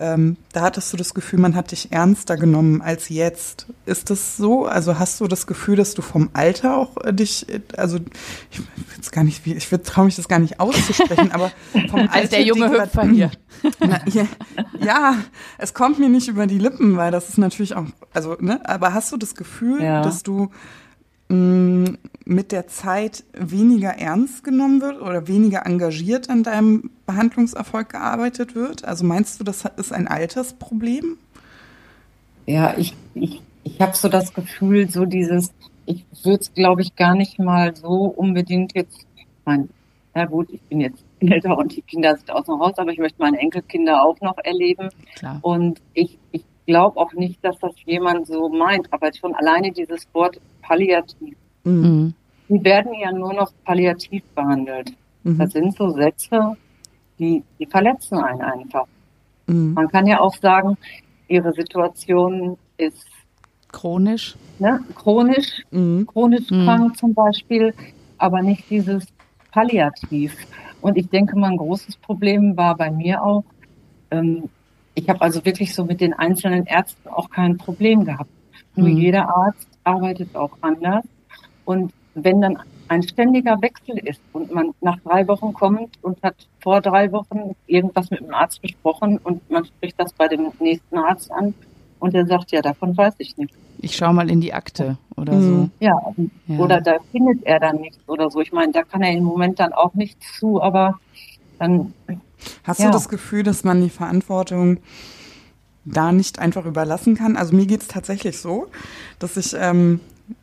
[0.00, 3.66] ähm, da hattest du das Gefühl, man hat dich ernster genommen als jetzt.
[3.84, 4.64] Ist das so?
[4.64, 7.98] Also hast du das Gefühl, dass du vom Alter auch äh, dich, also
[8.50, 8.66] ich will
[9.12, 11.52] gar nicht, ich traue mich das gar nicht auszusprechen, aber
[11.90, 12.28] vom Alter.
[12.28, 13.30] der junge Hüpfer hier.
[13.80, 14.26] Na, ja,
[14.80, 15.16] ja,
[15.58, 17.84] es kommt mir nicht über die Lippen, weil das ist natürlich auch,
[18.14, 20.00] also, ne, aber hast du das Gefühl, ja.
[20.00, 20.50] dass du
[21.28, 21.98] mh,
[22.30, 28.84] mit der Zeit weniger ernst genommen wird oder weniger engagiert an deinem Behandlungserfolg gearbeitet wird?
[28.84, 31.18] Also meinst du, das ist ein Altersproblem?
[32.46, 35.52] Ja, ich, ich, ich habe so das Gefühl, so dieses,
[35.86, 39.06] ich würde es, glaube ich, gar nicht mal so unbedingt jetzt,
[39.44, 39.68] mein,
[40.14, 42.98] ja gut, ich bin jetzt älter und die Kinder sind aus dem Haus, aber ich
[42.98, 44.88] möchte meine Enkelkinder auch noch erleben.
[45.16, 45.40] Klar.
[45.42, 50.06] Und ich, ich glaube auch nicht, dass das jemand so meint, aber schon alleine dieses
[50.14, 51.36] Wort palliativ.
[51.64, 52.14] Mhm.
[52.50, 54.92] Die werden ja nur noch palliativ behandelt.
[55.22, 55.38] Mhm.
[55.38, 56.56] Das sind so Sätze,
[57.18, 58.86] die, die verletzen einen einfach.
[59.46, 59.74] Mhm.
[59.74, 60.76] Man kann ja auch sagen,
[61.28, 63.06] ihre Situation ist
[63.72, 64.36] chronisch.
[64.58, 66.06] Ne, chronisch, mhm.
[66.06, 66.64] chronisch mhm.
[66.64, 67.72] krank zum Beispiel,
[68.18, 69.06] aber nicht dieses
[69.52, 70.36] Palliativ.
[70.80, 73.44] Und ich denke, mein großes Problem war bei mir auch,
[74.10, 74.48] ähm,
[74.94, 78.30] ich habe also wirklich so mit den einzelnen Ärzten auch kein Problem gehabt.
[78.74, 78.96] Nur mhm.
[78.96, 81.04] jeder Arzt arbeitet auch anders.
[81.64, 81.92] Und
[82.24, 86.80] wenn dann ein ständiger Wechsel ist und man nach drei Wochen kommt und hat vor
[86.80, 91.30] drei Wochen irgendwas mit dem Arzt besprochen und man spricht das bei dem nächsten Arzt
[91.30, 91.54] an
[92.00, 93.54] und der sagt, ja, davon weiß ich nicht.
[93.78, 95.42] Ich schaue mal in die Akte oder mhm.
[95.42, 95.70] so.
[95.78, 95.94] Ja,
[96.46, 98.40] ja, oder da findet er dann nichts oder so.
[98.40, 100.98] Ich meine, da kann er im Moment dann auch nichts zu, aber
[101.58, 101.94] dann.
[102.64, 102.86] Hast ja.
[102.86, 104.78] du das Gefühl, dass man die Verantwortung
[105.84, 107.36] da nicht einfach überlassen kann?
[107.36, 108.66] Also mir geht es tatsächlich so,
[109.18, 110.00] dass ich ähm,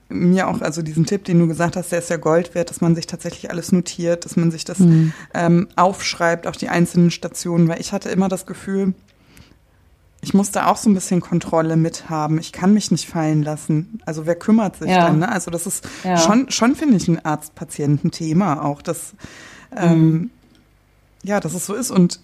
[0.09, 2.81] mir auch, also diesen Tipp, den du gesagt hast, der ist ja Gold wert, dass
[2.81, 5.13] man sich tatsächlich alles notiert, dass man sich das mhm.
[5.33, 8.93] ähm, aufschreibt, auch die einzelnen Stationen, weil ich hatte immer das Gefühl,
[10.21, 12.39] ich musste auch so ein bisschen Kontrolle mithaben.
[12.39, 14.01] Ich kann mich nicht fallen lassen.
[14.05, 15.07] Also wer kümmert sich ja.
[15.07, 15.19] dann?
[15.19, 15.31] Ne?
[15.31, 16.17] Also das ist ja.
[16.17, 19.13] schon, schon finde ich ein Arzt-Patienten-Thema auch, dass
[19.75, 20.29] ähm, mhm.
[21.23, 21.91] ja, dass es so ist.
[21.91, 22.19] Und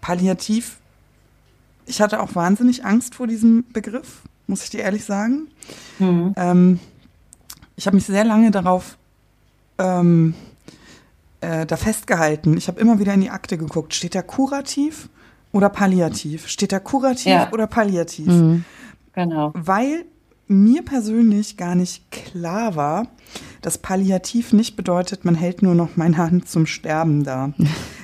[0.00, 0.78] palliativ,
[1.86, 5.48] ich hatte auch wahnsinnig Angst vor diesem Begriff, muss ich dir ehrlich sagen.
[5.98, 6.34] Mhm.
[6.36, 6.80] Ähm,
[7.80, 8.98] ich habe mich sehr lange darauf
[9.78, 10.34] ähm,
[11.40, 12.58] äh, da festgehalten.
[12.58, 13.94] Ich habe immer wieder in die Akte geguckt.
[13.94, 15.08] Steht da kurativ
[15.50, 16.46] oder palliativ?
[16.46, 17.50] Steht da kurativ ja.
[17.52, 18.26] oder palliativ?
[18.26, 18.64] Mhm.
[19.14, 19.52] Genau.
[19.54, 20.04] Weil
[20.46, 23.06] mir persönlich gar nicht klar war,
[23.62, 27.54] dass palliativ nicht bedeutet, man hält nur noch meine Hand zum Sterben da.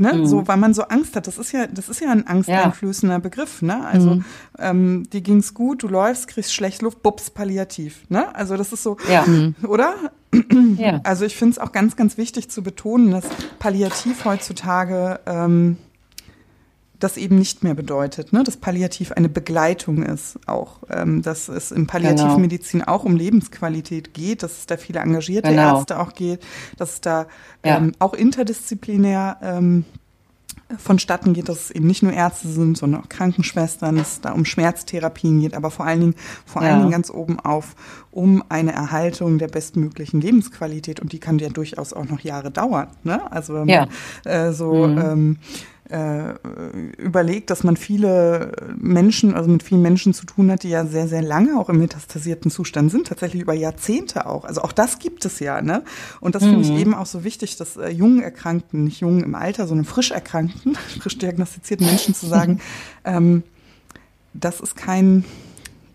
[0.00, 0.14] Ne?
[0.14, 0.26] Mhm.
[0.26, 1.26] So, weil man so Angst hat.
[1.26, 3.18] Das ist ja, das ist ja ein angsteinflößender ja.
[3.18, 3.60] Begriff.
[3.60, 3.84] Ne?
[3.84, 4.24] Also mhm.
[4.58, 8.08] ähm, dir ging's gut, du läufst, kriegst schlecht Luft, bups, palliativ.
[8.08, 8.34] Ne?
[8.34, 9.26] Also das ist so, ja.
[9.66, 9.94] oder?
[10.78, 11.00] Ja.
[11.02, 13.24] Also ich finde es auch ganz, ganz wichtig zu betonen, dass
[13.58, 15.76] Palliativ heutzutage ähm,
[17.00, 18.44] das eben nicht mehr bedeutet, ne?
[18.44, 22.92] dass Palliativ eine Begleitung ist, auch ähm, dass es in Palliativmedizin genau.
[22.92, 25.78] auch um Lebensqualität geht, dass es da viele engagierte genau.
[25.78, 26.40] Ärzte auch geht,
[26.76, 27.26] dass es da
[27.64, 27.78] ja.
[27.78, 29.84] ähm, auch interdisziplinär ähm,
[30.78, 34.32] vonstatten geht, dass es eben nicht nur Ärzte sind, sondern auch Krankenschwestern, dass es da
[34.32, 36.14] um Schmerztherapien geht, aber vor allen Dingen,
[36.46, 36.68] vor ja.
[36.68, 37.74] allen Dingen ganz oben auf
[38.10, 42.88] um eine Erhaltung der bestmöglichen Lebensqualität und die kann ja durchaus auch noch Jahre dauern.
[43.02, 43.20] Ne?
[43.32, 43.86] Also wenn ja.
[44.24, 44.98] man äh, so mhm.
[44.98, 45.38] ähm,
[45.90, 46.34] äh,
[46.98, 51.08] überlegt, dass man viele Menschen, also mit vielen Menschen zu tun hat, die ja sehr,
[51.08, 54.44] sehr lange auch im metastasierten Zustand sind, tatsächlich über Jahrzehnte auch.
[54.44, 55.82] Also auch das gibt es ja, ne?
[56.20, 56.50] Und das mhm.
[56.50, 56.78] finde ich mhm.
[56.78, 60.74] eben auch so wichtig, dass äh, jungen Erkrankten, nicht jungen im Alter, sondern frisch Erkrankten,
[61.00, 62.60] frisch diagnostizierten Menschen zu sagen,
[63.04, 63.42] ähm,
[64.32, 65.24] das ist kein,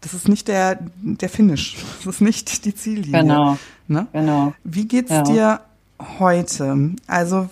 [0.02, 3.22] das ist nicht der, der Finish, das ist nicht die Ziellinie.
[3.22, 3.58] Genau.
[3.88, 4.08] Ne?
[4.12, 4.54] genau.
[4.64, 5.22] Wie geht's ja.
[5.24, 5.62] dir
[6.20, 6.92] heute?
[7.08, 7.50] Also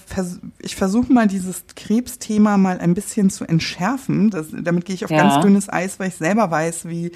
[0.59, 4.29] ich versuche mal dieses Krebsthema mal ein bisschen zu entschärfen.
[4.29, 5.17] Das, damit gehe ich auf ja.
[5.17, 7.11] ganz dünnes Eis, weil ich selber weiß, wie,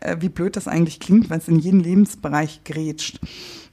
[0.00, 3.20] äh, wie blöd das eigentlich klingt, weil es in jeden Lebensbereich grätscht.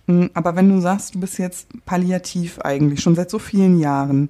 [0.08, 4.30] Hm, aber wenn du sagst, du bist jetzt palliativ eigentlich, schon seit so vielen Jahren,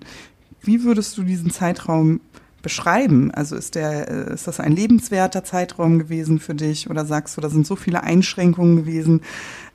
[0.62, 2.22] wie würdest du diesen Zeitraum
[2.64, 3.30] beschreiben?
[3.30, 7.42] Also ist der, äh, ist das ein lebenswerter Zeitraum gewesen für dich oder sagst du,
[7.42, 9.22] da sind so viele Einschränkungen gewesen?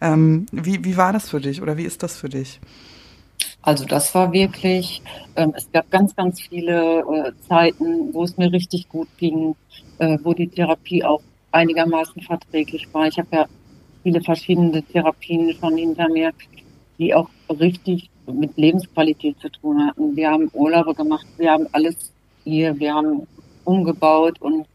[0.00, 2.58] Ähm, wie, wie war das für dich oder wie ist das für dich?
[3.62, 5.02] Also das war wirklich,
[5.36, 9.54] ähm, es gab ganz, ganz viele äh, Zeiten, wo es mir richtig gut ging,
[9.98, 11.22] äh, wo die Therapie auch
[11.52, 13.06] einigermaßen verträglich war.
[13.06, 13.46] Ich habe ja
[14.02, 16.32] viele verschiedene Therapien schon hinter mir,
[16.98, 20.16] die auch richtig mit Lebensqualität zu tun hatten.
[20.16, 22.12] Wir haben Urlaube gemacht, wir haben alles
[22.44, 23.26] hier, wir haben
[23.64, 24.66] umgebaut und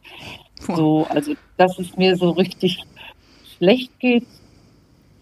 [0.59, 1.05] so.
[1.09, 2.83] Also, dass es mir so richtig
[3.57, 4.25] schlecht geht,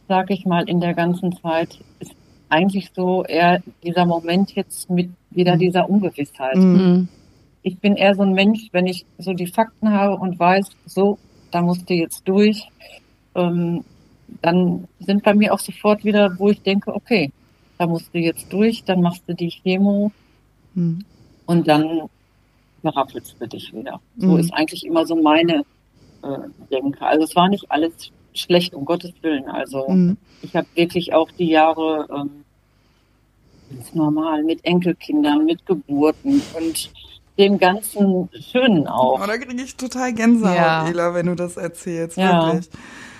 [0.07, 2.13] sage ich mal, in der ganzen Zeit, ist
[2.49, 5.59] eigentlich so eher dieser Moment jetzt mit wieder mhm.
[5.59, 6.57] dieser Ungewissheit.
[6.57, 7.07] Mhm.
[7.63, 11.17] Ich bin eher so ein Mensch, wenn ich so die Fakten habe und weiß, so,
[11.51, 12.67] da musst du jetzt durch,
[13.35, 13.83] ähm,
[14.41, 17.31] dann sind bei mir auch sofort wieder, wo ich denke, okay,
[17.77, 20.11] da musst du jetzt durch, dann machst du die Chemo
[20.73, 21.05] mhm.
[21.45, 22.09] und dann
[22.89, 23.99] rappelst du dich wieder.
[24.17, 24.39] So mhm.
[24.39, 25.63] ist eigentlich immer so meine
[26.23, 26.37] äh,
[26.71, 27.01] Denke.
[27.01, 29.47] Also es war nicht alles schlecht, um Gottes Willen.
[29.47, 30.17] Also mhm.
[30.41, 32.43] ich habe wirklich auch die Jahre ähm,
[33.69, 36.91] ganz normal mit Enkelkindern, mit Geburten und
[37.37, 39.21] dem ganzen Schönen auch.
[39.21, 40.87] Oh, da kriege ich total Gänsehaut, ja.
[40.87, 42.47] Ela, wenn du das erzählst, ja.
[42.47, 42.69] wirklich.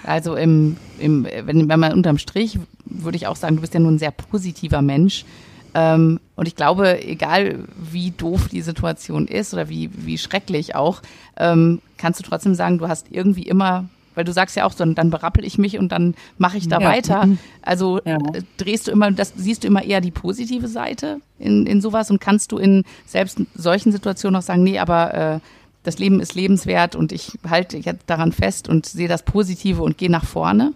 [0.04, 3.80] Also im, im, wenn, wenn man unterm Strich, würde ich auch sagen, du bist ja
[3.80, 5.26] nun ein sehr positiver Mensch.
[5.74, 11.02] Ähm, und ich glaube, egal wie doof die Situation ist oder wie, wie schrecklich auch,
[11.38, 14.86] ähm, kannst du trotzdem sagen, du hast irgendwie immer weil du sagst ja auch so,
[14.86, 16.88] dann berappel ich mich und dann mache ich da ja.
[16.88, 17.28] weiter.
[17.64, 18.18] Also ja.
[18.18, 22.10] Äh, drehst du immer, das siehst du immer eher die positive Seite in, in sowas
[22.10, 25.40] und kannst du in selbst solchen Situationen auch sagen, nee, aber äh,
[25.84, 29.98] das Leben ist lebenswert und ich halte jetzt daran fest und sehe das Positive und
[29.98, 30.74] gehe nach vorne?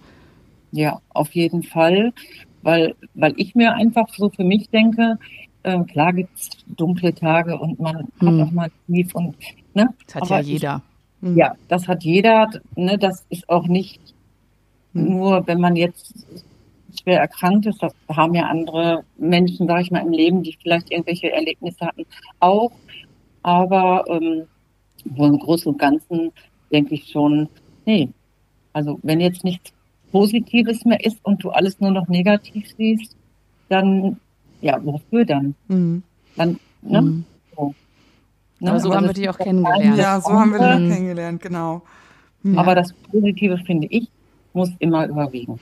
[0.72, 2.13] Ja, auf jeden Fall,
[2.66, 5.18] weil, weil ich mir einfach so für mich denke,
[5.63, 8.39] äh, klar gibt's dunkle Tage und man hm.
[8.39, 9.36] hat auch mal tief und
[9.74, 9.88] ne.
[10.05, 10.82] Das hat aber ja jeder.
[10.86, 10.95] Ich,
[11.26, 11.38] Mhm.
[11.38, 12.49] Ja, das hat jeder.
[12.76, 13.99] Ne, das ist auch nicht
[14.93, 15.09] mhm.
[15.09, 16.13] nur, wenn man jetzt
[17.01, 20.91] schwer erkrankt ist, das haben ja andere Menschen, sage ich mal, im Leben, die vielleicht
[20.91, 22.05] irgendwelche Erlebnisse hatten,
[22.39, 22.72] auch.
[23.41, 24.43] Aber ähm,
[25.03, 26.32] im Großen und Ganzen
[26.72, 27.49] denke ich schon,
[27.86, 28.09] nee,
[28.74, 29.72] also wenn jetzt nichts
[30.16, 33.18] Positives mehr ist und du alles nur noch negativ siehst,
[33.68, 34.16] dann,
[34.61, 35.55] ja, wofür dann?
[35.68, 36.03] Mhm.
[36.38, 37.01] Dann, ne?
[37.01, 37.26] Mhm.
[37.53, 37.76] So.
[38.61, 38.70] Ne?
[38.70, 39.97] Aber so Aber haben wir dich auch kennengelernt.
[39.97, 41.82] Ja, so haben wir dich auch kennengelernt, genau.
[42.43, 42.59] Ja.
[42.59, 44.07] Aber das Positive, finde ich,
[44.53, 45.59] muss immer überwiegen.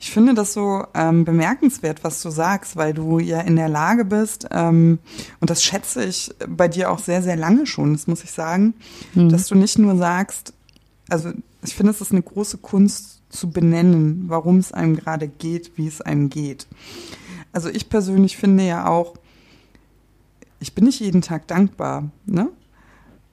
[0.00, 4.06] Ich finde das so ähm, bemerkenswert, was du sagst, weil du ja in der Lage
[4.06, 5.00] bist, ähm,
[5.40, 8.72] und das schätze ich bei dir auch sehr, sehr lange schon, das muss ich sagen,
[9.12, 9.28] mhm.
[9.28, 10.54] dass du nicht nur sagst,
[11.10, 11.30] also
[11.62, 15.86] ich finde, es ist eine große Kunst zu benennen, warum es einem gerade geht, wie
[15.86, 16.66] es einem geht.
[17.52, 19.14] Also ich persönlich finde ja auch,
[20.60, 22.48] ich bin nicht jeden Tag dankbar, ne?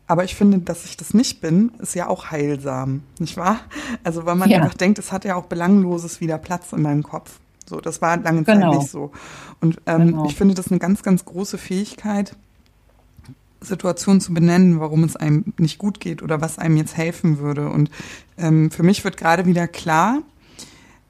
[0.06, 3.62] Aber ich finde, dass ich das nicht bin, ist ja auch heilsam, nicht wahr?
[4.04, 4.60] Also weil man ja.
[4.60, 7.39] einfach denkt, es hat ja auch Belangloses wieder Platz in meinem Kopf.
[7.66, 8.78] So, das war lange Zeit genau.
[8.78, 9.12] nicht so.
[9.62, 10.26] Und ähm, genau.
[10.26, 12.36] ich finde das eine ganz, ganz große Fähigkeit,
[13.64, 17.70] Situationen zu benennen, warum es einem nicht gut geht oder was einem jetzt helfen würde.
[17.70, 17.89] Und
[18.38, 20.22] ähm, für mich wird gerade wieder klar,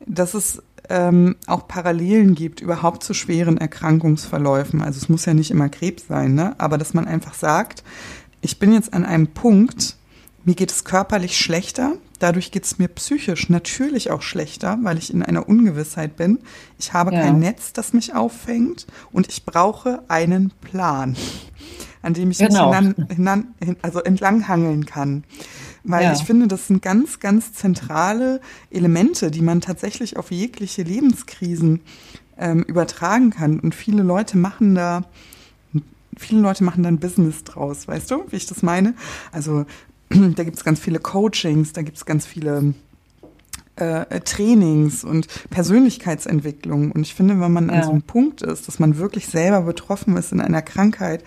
[0.06, 4.82] dass es ähm, auch Parallelen gibt überhaupt zu schweren Erkrankungsverläufen.
[4.82, 6.56] Also es muss ja nicht immer Krebs sein, ne?
[6.58, 7.84] aber dass man einfach sagt,
[8.42, 9.96] ich bin jetzt an einem Punkt,
[10.44, 15.14] mir geht es körperlich schlechter, dadurch geht es mir psychisch natürlich auch schlechter, weil ich
[15.14, 16.40] in einer Ungewissheit bin.
[16.78, 17.22] Ich habe ja.
[17.22, 21.16] kein Netz, das mich auffängt und ich brauche einen Plan,
[22.04, 22.70] an dem ich genau.
[22.70, 22.78] mich
[23.10, 25.24] hinan, hinan, also entlanghangeln kann.
[25.84, 26.14] Weil ja.
[26.14, 28.40] ich finde, das sind ganz, ganz zentrale
[28.70, 31.82] Elemente, die man tatsächlich auf jegliche Lebenskrisen
[32.38, 33.60] ähm, übertragen kann.
[33.60, 35.04] Und viele Leute machen da
[36.18, 38.94] viele Leute machen dann Business draus, weißt du, wie ich das meine?
[39.32, 39.66] Also
[40.10, 42.76] da gibt es ganz viele Coachings, da gibt es ganz viele
[43.76, 46.92] äh, Trainings und Persönlichkeitsentwicklung.
[46.92, 47.76] Und ich finde, wenn man ja.
[47.76, 51.24] an so einem Punkt ist, dass man wirklich selber betroffen ist in einer Krankheit,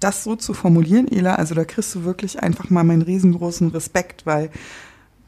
[0.00, 4.26] das so zu formulieren, Ela, also da kriegst du wirklich einfach mal meinen riesengroßen Respekt,
[4.26, 4.50] weil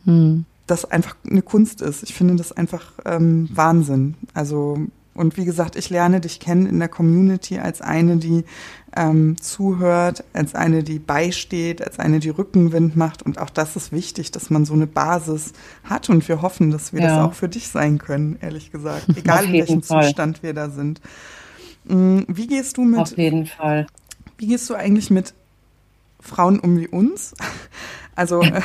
[0.05, 0.45] hm.
[0.67, 2.03] das einfach eine Kunst ist.
[2.03, 4.15] Ich finde das einfach ähm, Wahnsinn.
[4.35, 4.79] Also
[5.17, 8.45] und wie gesagt, ich lerne dich kennen in der Community als eine, die
[8.95, 13.23] ähm, zuhört, als eine, die beisteht, als eine, die Rückenwind macht.
[13.23, 15.53] Und auch das ist wichtig, dass man so eine Basis
[15.85, 16.11] hat.
[16.11, 17.09] Und wir hoffen, dass wir ja.
[17.09, 19.07] das auch für dich sein können, ehrlich gesagt.
[19.17, 20.05] Egal in welchem Fall.
[20.05, 21.01] Zustand wir da sind.
[21.85, 23.01] Mm, wie gehst du mit?
[23.01, 23.87] Auf jeden Fall.
[24.39, 25.35] Wie gehst du eigentlich mit
[26.21, 27.35] Frauen um wie uns?
[28.19, 28.63] Also äh,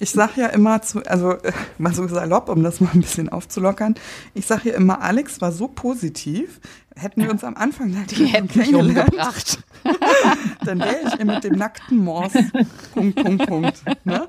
[0.00, 3.28] ich sage ja immer zu, also äh, mal so salopp, um das mal ein bisschen
[3.28, 3.94] aufzulockern,
[4.34, 6.58] ich sage ja immer, Alex war so positiv,
[6.96, 9.62] hätten wir uns am Anfang die hätten mich umgebracht.
[10.64, 12.44] dann wäre ich ihr mit dem nackten Morse.
[12.92, 13.82] Punkt, Punkt, Punkt.
[14.04, 14.26] Ne?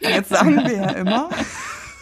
[0.00, 1.30] Jetzt sagen wir ja immer,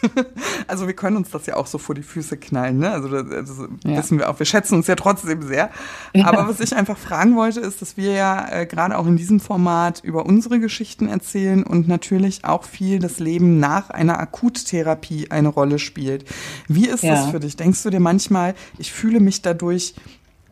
[0.67, 2.91] also wir können uns das ja auch so vor die Füße knallen, ne?
[2.91, 3.97] Also das, das ja.
[3.97, 4.39] wissen wir auch.
[4.39, 5.69] Wir schätzen uns ja trotzdem sehr.
[6.13, 6.27] Ja.
[6.27, 9.39] Aber was ich einfach fragen wollte, ist, dass wir ja äh, gerade auch in diesem
[9.39, 15.49] Format über unsere Geschichten erzählen und natürlich auch viel das Leben nach einer Akuttherapie eine
[15.49, 16.25] Rolle spielt.
[16.67, 17.15] Wie ist ja.
[17.15, 17.55] das für dich?
[17.55, 19.95] Denkst du dir manchmal, ich fühle mich dadurch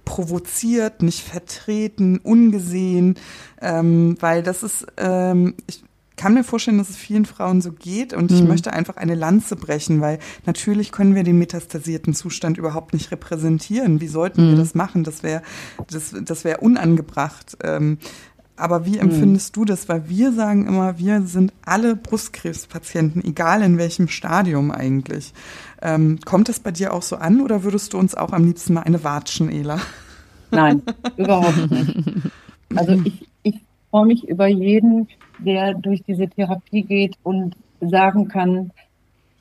[0.05, 3.15] provoziert, nicht vertreten, ungesehen,
[3.61, 5.83] ähm, weil das ist, ähm, ich,
[6.23, 8.37] kann mir vorstellen, dass es vielen Frauen so geht und mhm.
[8.37, 13.11] ich möchte einfach eine Lanze brechen, weil natürlich können wir den metastasierten Zustand überhaupt nicht
[13.11, 13.99] repräsentieren.
[13.99, 14.49] Wie sollten mhm.
[14.51, 15.03] wir das machen?
[15.03, 15.41] Das wäre
[15.91, 17.57] das, das wäre unangebracht.
[17.61, 17.97] Ähm,
[18.55, 18.99] aber wie mhm.
[18.99, 19.59] empfindest mhm.
[19.59, 19.89] du das?
[19.89, 25.33] Weil wir sagen immer, wir sind alle Brustkrebspatienten, egal in welchem Stadium eigentlich.
[25.81, 28.75] Ähm, kommt das bei dir auch so an oder würdest du uns auch am liebsten
[28.75, 29.81] mal eine watschen, Ela?
[30.51, 30.83] Nein,
[31.17, 31.97] überhaupt nicht.
[32.75, 33.61] Also ich, ich
[33.91, 35.07] freue mich über jeden,
[35.39, 38.71] der durch diese Therapie geht und sagen kann,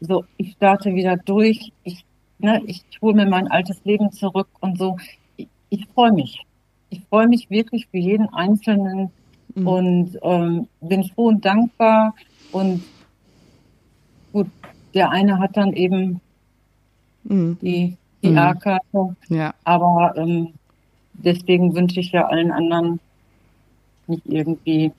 [0.01, 2.05] so, ich starte wieder durch, ich,
[2.39, 4.97] ne, ich hole mir mein altes Leben zurück und so.
[5.37, 6.45] Ich, ich freue mich.
[6.91, 9.11] Ich freue mich wirklich für jeden Einzelnen
[9.55, 9.67] mhm.
[9.67, 12.15] und ähm, bin froh und dankbar.
[12.51, 12.83] Und
[14.33, 14.49] gut,
[14.93, 16.21] der eine hat dann eben
[17.25, 17.59] mhm.
[17.63, 18.39] die, die mhm.
[18.39, 19.17] A-Karte.
[19.29, 19.55] Ja.
[19.65, 20.53] Aber ähm,
[21.13, 23.01] deswegen wünsche ich ja allen anderen
[24.07, 24.93] nicht irgendwie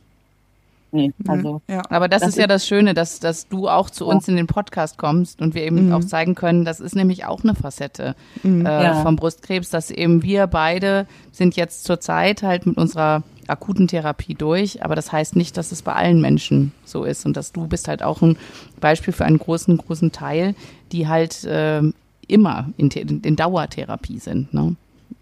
[0.93, 1.29] nee, mhm.
[1.29, 1.61] also.
[1.69, 1.81] Ja.
[1.89, 4.47] Aber das, das ist ja das Schöne, dass, dass du auch zu uns in den
[4.47, 5.93] Podcast kommst und wir eben mhm.
[5.93, 8.65] auch zeigen können, das ist nämlich auch eine Facette mhm.
[8.65, 9.01] äh, ja.
[9.01, 14.83] vom Brustkrebs, dass eben wir beide sind jetzt zurzeit halt mit unserer akuten Therapie durch,
[14.83, 17.87] aber das heißt nicht, dass es bei allen Menschen so ist und dass du bist
[17.87, 18.37] halt auch ein
[18.79, 20.55] Beispiel für einen großen, großen Teil,
[20.91, 21.81] die halt äh,
[22.27, 24.53] immer in, in Dauertherapie sind.
[24.53, 24.75] Ne?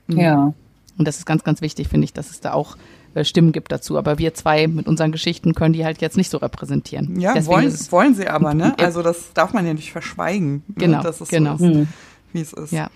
[0.07, 0.53] Ja.
[0.97, 2.77] Und das ist ganz, ganz wichtig, finde ich, dass es da auch
[3.23, 3.97] Stimmen gibt dazu.
[3.97, 7.19] Aber wir zwei mit unseren Geschichten können die halt jetzt nicht so repräsentieren.
[7.19, 8.75] Ja, wollen, wollen sie aber, ne?
[8.79, 10.63] Also das darf man ja nicht verschweigen.
[10.75, 11.03] Genau, ne?
[11.03, 11.57] das ist genau.
[11.57, 11.87] So ist,
[12.33, 12.71] wie es ist.
[12.71, 12.89] Ja.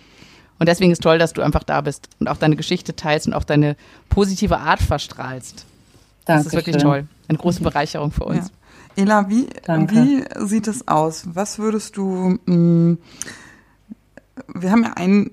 [0.57, 3.33] Und deswegen ist toll, dass du einfach da bist und auch deine Geschichte teilst und
[3.33, 3.75] auch deine
[4.09, 5.65] positive Art verstrahlst.
[6.25, 6.43] Dankeschön.
[6.43, 7.07] Das ist wirklich toll.
[7.27, 8.47] Eine große Bereicherung für uns.
[8.47, 9.03] Ja.
[9.03, 11.23] Ela, wie, wie sieht es aus?
[11.33, 12.97] Was würdest du, mh, mm,
[14.53, 15.31] wir haben ja einen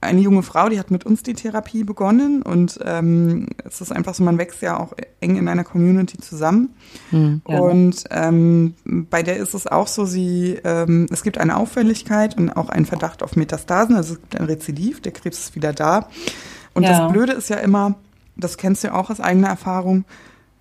[0.00, 4.14] eine junge Frau, die hat mit uns die Therapie begonnen und ähm, es ist einfach
[4.14, 6.74] so, man wächst ja auch eng in einer Community zusammen.
[7.10, 7.58] Mhm, ja.
[7.58, 12.50] Und ähm, bei der ist es auch so, sie ähm, es gibt eine Auffälligkeit und
[12.50, 16.08] auch einen Verdacht auf Metastasen, also es gibt ein Rezidiv, der Krebs ist wieder da.
[16.74, 16.90] Und ja.
[16.90, 17.96] das Blöde ist ja immer,
[18.36, 20.04] das kennst du ja auch aus eigener Erfahrung,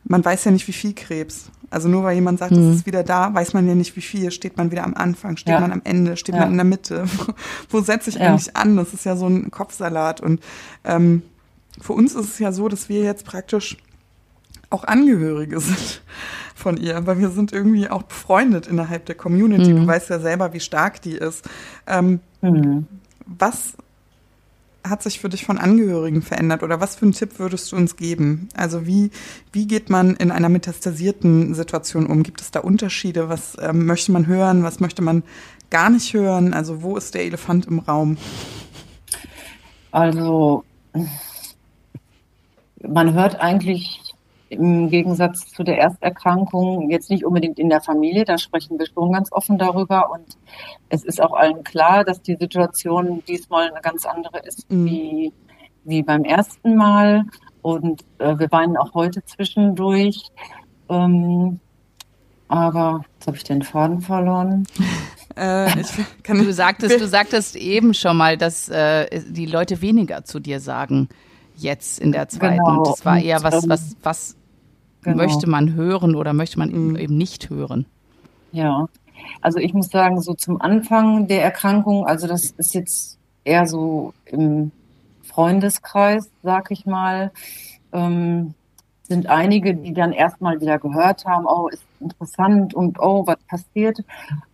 [0.04, 1.52] man weiß ja nicht, wie viel Krebs.
[1.70, 2.70] Also nur weil jemand sagt, mhm.
[2.70, 4.32] es ist wieder da, weiß man ja nicht, wie viel.
[4.32, 5.60] Steht man wieder am Anfang, steht ja.
[5.60, 6.42] man am Ende, steht ja.
[6.42, 7.06] man in der Mitte?
[7.70, 8.30] Wo setze ich ja.
[8.30, 8.78] eigentlich an?
[8.78, 10.22] Das ist ja so ein Kopfsalat.
[10.22, 10.42] Und
[10.86, 11.24] ähm,
[11.82, 13.78] für uns ist es ja so, dass wir jetzt praktisch
[14.70, 16.02] auch Angehörige sind
[16.56, 19.74] von ihr, weil wir sind irgendwie auch befreundet innerhalb der Community.
[19.74, 19.82] Mhm.
[19.82, 21.48] Du weißt ja selber, wie stark die ist.
[21.86, 22.88] Ähm, mhm.
[23.26, 23.74] Was
[24.90, 27.96] hat sich für dich von Angehörigen verändert oder was für einen Tipp würdest du uns
[27.96, 28.50] geben?
[28.56, 29.12] Also wie,
[29.52, 32.24] wie geht man in einer metastasierten Situation um?
[32.24, 33.30] Gibt es da Unterschiede?
[33.30, 34.64] Was ähm, möchte man hören?
[34.64, 35.24] Was möchte man
[35.70, 36.54] gar nicht hören?
[36.54, 38.18] Also wo ist der Elefant im Raum?
[39.92, 40.64] Also
[42.82, 44.07] man hört eigentlich
[44.50, 49.12] im Gegensatz zu der Ersterkrankung jetzt nicht unbedingt in der Familie, da sprechen wir schon
[49.12, 50.38] ganz offen darüber und
[50.90, 54.86] es ist auch allen klar, dass die Situation diesmal eine ganz andere ist mhm.
[54.86, 55.34] wie,
[55.84, 57.26] wie beim ersten Mal
[57.62, 60.24] und äh, wir weinen auch heute zwischendurch.
[60.90, 61.60] Ähm,
[62.48, 64.66] aber jetzt habe ich den Faden verloren.
[65.36, 65.70] Äh,
[66.26, 71.10] du sagtest, du sagtest eben schon mal, dass äh, die Leute weniger zu dir sagen
[71.58, 72.64] jetzt in der zweiten.
[72.64, 72.84] Genau.
[72.84, 74.36] Das war eher was, ähm, was, was
[75.02, 75.18] genau.
[75.18, 76.96] möchte man hören oder möchte man mhm.
[76.96, 77.86] eben nicht hören?
[78.52, 78.88] Ja,
[79.42, 84.14] also ich muss sagen, so zum Anfang der Erkrankung, also das ist jetzt eher so
[84.26, 84.72] im
[85.24, 87.32] Freundeskreis, sag ich mal,
[87.92, 88.54] ähm,
[89.04, 94.00] sind einige, die dann erstmal wieder gehört haben, oh, ist interessant und oh, was passiert?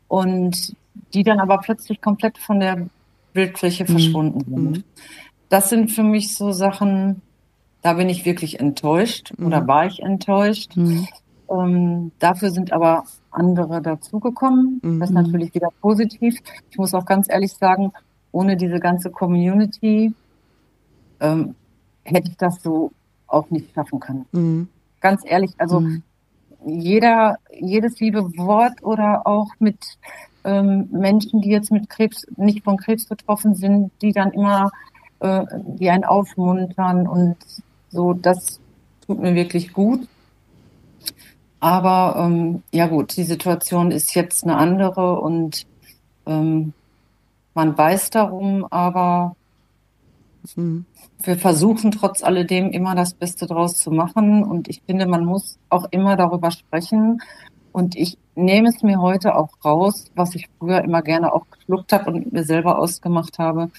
[0.07, 0.75] Und
[1.13, 2.87] die dann aber plötzlich komplett von der
[3.33, 3.87] Bildfläche mhm.
[3.87, 4.83] verschwunden sind.
[5.53, 7.21] Das sind für mich so Sachen,
[7.83, 9.45] da bin ich wirklich enttäuscht mhm.
[9.45, 10.75] oder war ich enttäuscht.
[10.75, 11.07] Mhm.
[11.47, 14.79] Ähm, dafür sind aber andere dazugekommen.
[14.81, 14.99] Mhm.
[14.99, 16.39] Das ist natürlich wieder positiv.
[16.71, 17.93] Ich muss auch ganz ehrlich sagen,
[18.31, 20.11] ohne diese ganze Community
[21.19, 21.53] ähm,
[22.03, 22.91] hätte ich das so
[23.27, 24.25] auch nicht schaffen können.
[24.31, 24.67] Mhm.
[25.01, 26.01] Ganz ehrlich, also mhm.
[26.65, 29.99] jeder, jedes liebe Wort oder auch mit
[30.45, 34.71] ähm, Menschen, die jetzt mit Krebs, nicht von Krebs betroffen sind, die dann immer
[35.23, 35.45] äh,
[35.79, 37.37] die einen aufmuntern und
[37.89, 38.59] so, das
[39.07, 40.07] tut mir wirklich gut.
[41.61, 45.65] Aber ähm, ja gut, die Situation ist jetzt eine andere und
[46.25, 46.73] ähm,
[47.53, 49.37] man weiß darum, aber
[50.55, 50.85] mhm.
[51.21, 54.43] wir versuchen trotz alledem immer das Beste draus zu machen.
[54.43, 57.21] Und ich finde, man muss auch immer darüber sprechen.
[57.71, 61.93] Und ich nehme es mir heute auch raus, was ich früher immer gerne auch geschluckt
[61.93, 63.69] habe und mir selber ausgemacht habe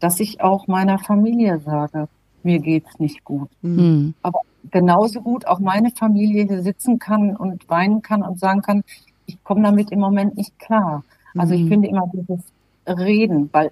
[0.00, 2.08] dass ich auch meiner Familie sage,
[2.42, 3.48] mir geht's nicht gut.
[3.62, 4.14] Mhm.
[4.22, 4.40] Aber
[4.70, 8.84] genauso gut auch meine Familie hier sitzen kann und weinen kann und sagen kann,
[9.26, 11.04] ich komme damit im Moment nicht klar.
[11.36, 11.68] Also ich hm.
[11.68, 12.40] finde immer dieses
[12.86, 13.70] Reden, weil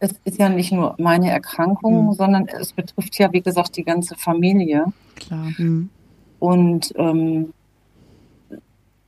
[0.00, 2.12] es ist ja nicht nur meine Erkrankung, mhm.
[2.14, 4.86] sondern es betrifft ja, wie gesagt, die ganze Familie.
[5.14, 5.50] Klar.
[5.58, 5.90] Mhm.
[6.38, 7.52] Und ähm,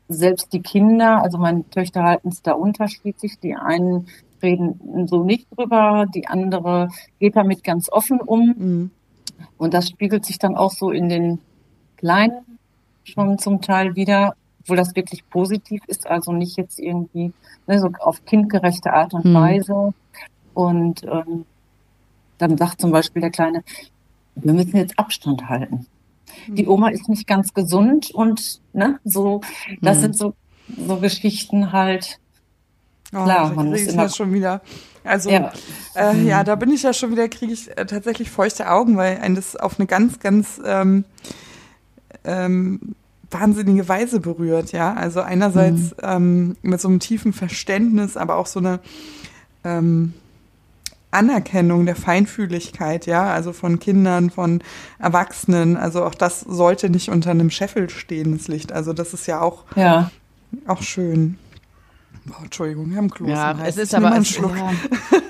[0.08, 3.38] selbst die Kinder, also meine Töchter halten es da unterschiedlich.
[3.40, 4.06] Die einen
[4.42, 6.88] reden so nicht drüber, die andere
[7.18, 8.54] geht damit ganz offen um.
[8.56, 8.90] Mhm.
[9.58, 11.38] Und das spiegelt sich dann auch so in den
[11.96, 12.58] Kleinen
[13.04, 17.32] schon zum Teil wieder, obwohl das wirklich positiv ist, also nicht jetzt irgendwie
[17.66, 19.34] ne, so auf kindgerechte Art und mhm.
[19.34, 19.94] Weise.
[20.54, 21.44] Und ähm,
[22.38, 23.64] dann sagt zum Beispiel der Kleine,
[24.34, 25.86] wir müssen jetzt Abstand halten.
[26.48, 26.70] Die mhm.
[26.70, 29.40] Oma ist nicht ganz gesund und ne, so,
[29.80, 30.02] das mhm.
[30.02, 30.34] sind so,
[30.76, 32.18] so Geschichten halt,
[33.14, 34.62] Oh, Klar, man muss immer schon wieder.
[35.04, 35.52] Also ja.
[35.94, 36.44] Äh, ja, mhm.
[36.44, 39.56] da bin ich ja schon wieder, kriege ich äh, tatsächlich feuchte Augen, weil ein das
[39.56, 41.04] auf eine ganz, ganz ähm,
[42.24, 42.94] ähm,
[43.30, 44.94] wahnsinnige Weise berührt, ja.
[44.94, 45.96] Also einerseits mhm.
[46.02, 48.80] ähm, mit so einem tiefen Verständnis, aber auch so eine
[49.64, 50.14] ähm,
[51.10, 54.62] Anerkennung der Feinfühligkeit, ja, also von Kindern, von
[54.98, 55.76] Erwachsenen.
[55.76, 58.72] Also auch das sollte nicht unter einem Scheffel stehen, das Licht.
[58.72, 60.10] Also das ist ja auch, ja.
[60.66, 61.38] auch schön.
[62.30, 64.42] Oh, Entschuldigung, wir haben Kloß Ja, es ist aber es, ja,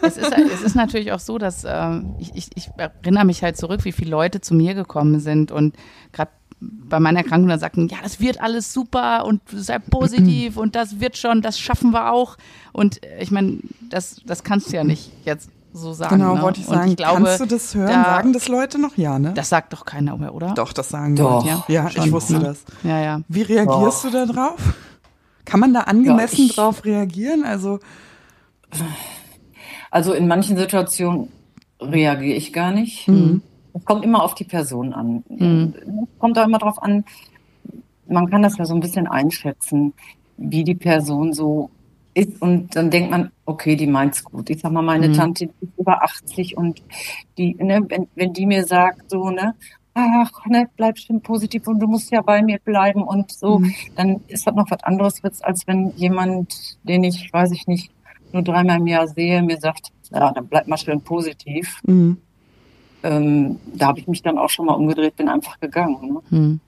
[0.03, 3.57] es, ist, es ist natürlich auch so, dass äh, ich, ich, ich erinnere mich halt
[3.57, 5.75] zurück, wie viele Leute zu mir gekommen sind und
[6.13, 6.31] gerade
[6.61, 11.01] bei meiner Erkrankung dann sagten, ja, das wird alles super und sei positiv und das
[11.01, 12.37] wird schon, das schaffen wir auch.
[12.73, 16.19] Und ich meine, das, das kannst du ja nicht jetzt so sagen.
[16.19, 16.43] Genau, ne?
[16.43, 16.91] wollte ich sagen.
[16.91, 17.89] Ich glaube, Kannst du das hören?
[17.89, 18.97] Da, sagen das Leute noch?
[18.97, 19.33] Ja, ne?
[19.35, 20.53] Das sagt doch keiner mehr, oder?
[20.55, 21.45] Doch, das sagen doch.
[21.47, 22.41] Ja, ja ich wusste ne?
[22.41, 22.65] das.
[22.83, 23.21] Ja, ja.
[23.29, 24.11] Wie reagierst doch.
[24.11, 24.75] du da drauf?
[25.45, 27.45] Kann man da angemessen ja, drauf reagieren?
[27.45, 27.81] Also,
[29.91, 31.29] also in manchen Situationen
[31.81, 33.09] reagiere ich gar nicht.
[33.09, 33.43] Mhm.
[33.75, 35.25] Es kommt immer auf die Person an.
[35.29, 35.75] Mhm.
[35.77, 37.05] Es kommt auch immer darauf an,
[38.07, 39.95] man kann das ja so ein bisschen einschätzen,
[40.37, 41.71] wie die Person so
[42.15, 42.41] ist.
[42.41, 44.51] Und dann denkt man, okay, die meint's gut.
[44.51, 45.15] Ich sag mal, meine mhm.
[45.15, 46.83] Tante ist über 80 und
[47.39, 49.55] die, ne, wenn, wenn die mir sagt, so, ne,
[49.95, 53.75] ach, ne, bleib schön positiv und du musst ja bei mir bleiben und so, mhm.
[53.97, 57.91] dann ist das noch was anderes, als wenn jemand, den ich, weiß ich nicht,
[58.33, 61.81] nur dreimal im Jahr sehe, mir sagt, ja, dann bleib mal schön positiv.
[61.85, 62.19] Mhm.
[63.03, 66.15] Ähm, da habe ich mich dann auch schon mal umgedreht, bin einfach gegangen.
[66.31, 66.39] Ne?
[66.39, 66.61] Mhm.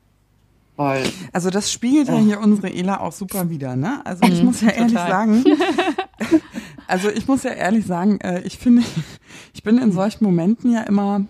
[0.76, 4.04] Weil, also das spiegelt ja hier unsere Ela auch super wieder, ne?
[4.04, 5.44] Also ich mhm, muss ja ehrlich sagen,
[6.88, 8.82] also ich muss ja ehrlich sagen, äh, ich finde,
[9.54, 11.24] ich bin in solchen Momenten ja immer,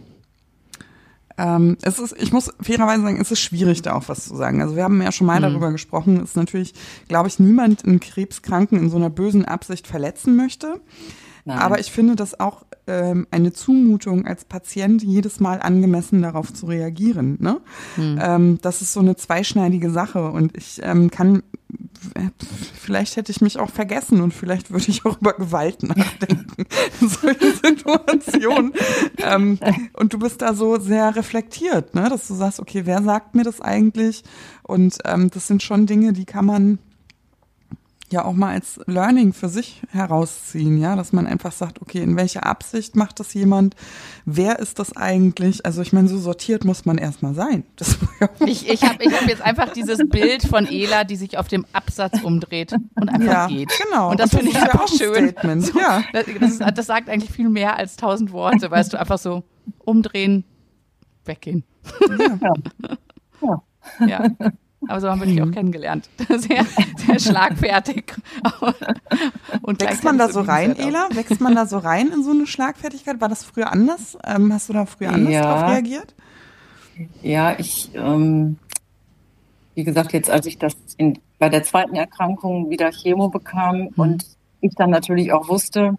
[1.37, 4.63] ähm, es ist, ich muss fairerweise sagen, es ist schwierig, da auch was zu sagen.
[4.63, 5.45] Also wir haben ja schon mal mhm.
[5.45, 6.75] darüber gesprochen, ist natürlich,
[7.09, 10.81] glaube ich, niemand einen Krebskranken in so einer bösen Absicht verletzen möchte.
[11.47, 11.59] Nein.
[11.59, 16.67] Aber ich finde das auch ähm, eine Zumutung als Patient, jedes Mal angemessen darauf zu
[16.67, 17.37] reagieren.
[17.39, 17.61] Ne?
[17.97, 18.19] Hm.
[18.21, 21.43] Ähm, das ist so eine zweischneidige Sache und ich ähm, kann,
[22.75, 26.65] vielleicht hätte ich mich auch vergessen und vielleicht würde ich auch über Gewalt nachdenken
[27.01, 28.73] in solchen Situationen.
[29.19, 29.59] ähm,
[29.93, 32.09] und du bist da so sehr reflektiert, ne?
[32.09, 34.25] dass du sagst, okay, wer sagt mir das eigentlich?
[34.63, 36.79] Und ähm, das sind schon Dinge, die kann man
[38.15, 42.17] ja auch mal als Learning für sich herausziehen, ja, dass man einfach sagt, okay, in
[42.17, 43.75] welcher Absicht macht das jemand?
[44.25, 45.67] Wer ist das eigentlich?
[45.67, 47.65] Also ich meine, so sortiert muss man erstmal sein.
[48.47, 51.67] ich ich habe ich hab jetzt einfach dieses Bild von Ela, die sich auf dem
[51.73, 53.71] Absatz umdreht und einfach ja, geht.
[53.85, 54.11] Genau.
[54.11, 55.31] Und das, das finde ich einfach schön.
[55.31, 55.67] Statement.
[55.67, 56.03] So, ja.
[56.13, 59.43] Das, das, das sagt eigentlich viel mehr als tausend Worte, weißt du, einfach so
[59.79, 60.45] umdrehen,
[61.25, 61.65] weggehen.
[62.19, 62.39] Ja.
[64.07, 64.27] ja.
[64.39, 64.53] ja.
[64.89, 65.53] Aber so haben wir dich auch mhm.
[65.53, 66.09] kennengelernt.
[66.29, 66.65] Sehr,
[66.97, 68.15] sehr schlagfertig.
[69.63, 71.09] Und Wächst man da so rein, Ela?
[71.13, 73.21] Wächst man da so rein in so eine Schlagfertigkeit?
[73.21, 74.19] War das früher anders?
[74.25, 75.43] Ähm, hast du da früher anders ja.
[75.43, 76.15] drauf reagiert?
[77.23, 78.57] Ja, ich, ähm,
[79.75, 83.91] wie gesagt, jetzt als ich das in, bei der zweiten Erkrankung wieder Chemo bekam mhm.
[83.97, 84.25] und
[84.61, 85.95] ich dann natürlich auch wusste,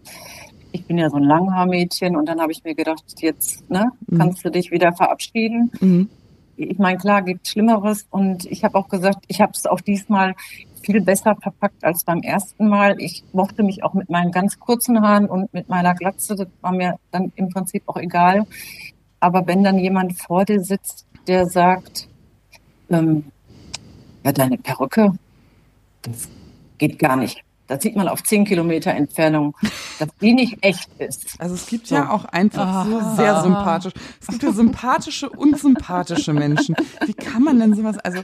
[0.71, 4.17] ich bin ja so ein Langhaarmädchen und dann habe ich mir gedacht, jetzt ne, mhm.
[4.17, 5.71] kannst du dich wieder verabschieden.
[5.79, 6.09] Mhm
[6.57, 10.35] ich meine, klar gibt Schlimmeres und ich habe auch gesagt, ich habe es auch diesmal
[10.81, 12.95] viel besser verpackt als beim ersten Mal.
[12.99, 16.71] Ich mochte mich auch mit meinen ganz kurzen Haaren und mit meiner Glatze, das war
[16.71, 18.45] mir dann im Prinzip auch egal.
[19.19, 22.07] Aber wenn dann jemand vor dir sitzt, der sagt,
[22.89, 23.25] ähm,
[24.23, 25.13] ja, deine Perücke,
[26.03, 26.29] das
[26.77, 27.44] geht gar nicht.
[27.67, 29.55] Das sieht man auf zehn Kilometer Entfernung,
[29.99, 31.35] dass die nicht echt ist.
[31.39, 31.95] Also es gibt so.
[31.95, 33.15] ja auch einfach so ah.
[33.15, 33.93] sehr sympathisch.
[34.21, 36.75] Es gibt ja sympathische und sympathische Menschen.
[37.05, 38.21] Wie kann man denn sowas, also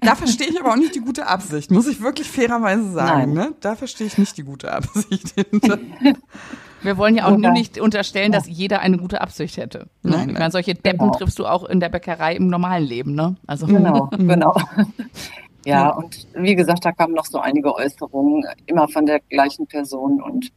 [0.00, 3.32] da verstehe ich aber auch nicht die gute Absicht, muss ich wirklich fairerweise sagen.
[3.32, 3.54] Ne?
[3.60, 5.78] Da verstehe ich nicht die gute Absicht hinter.
[6.82, 9.88] Wir wollen ja auch nur nicht unterstellen, dass jeder eine gute Absicht hätte.
[10.02, 10.10] Ne?
[10.10, 10.32] Nein, nein.
[10.34, 11.12] Meine, solche Deppen genau.
[11.12, 13.36] triffst du auch in der Bäckerei im normalen Leben, ne?
[13.46, 13.66] Also.
[13.66, 14.56] Genau, genau.
[15.64, 20.22] Ja, und wie gesagt, da kamen noch so einige Äußerungen, immer von der gleichen Person.
[20.22, 20.52] Und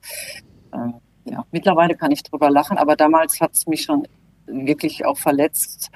[0.72, 4.08] äh, ja, mittlerweile kann ich drüber lachen, aber damals hat es mich schon
[4.45, 5.91] wirklich auch verletzt,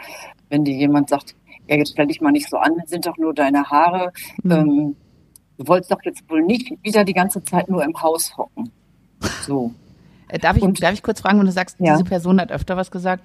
[0.50, 1.36] wenn dir jemand sagt,
[1.68, 4.12] ja, jetzt stell dich mal nicht so an, sind doch nur deine Haare.
[4.44, 4.52] Mhm.
[4.52, 4.96] Ähm,
[5.58, 8.72] du wolltest doch jetzt wohl nicht wieder die ganze Zeit nur im Haus hocken.
[9.42, 9.72] So.
[10.28, 11.94] Äh, darf, ich, und, darf ich kurz fragen, wenn du sagst, ja.
[11.94, 13.24] diese Person hat öfter was gesagt,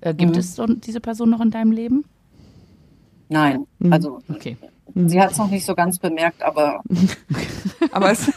[0.00, 0.38] äh, gibt mhm.
[0.38, 2.04] es so diese Person noch in deinem Leben?
[3.28, 3.92] Nein, mhm.
[3.92, 4.56] also okay.
[4.94, 6.82] Sie hat es noch nicht so ganz bemerkt, aber.
[7.92, 8.30] aber es,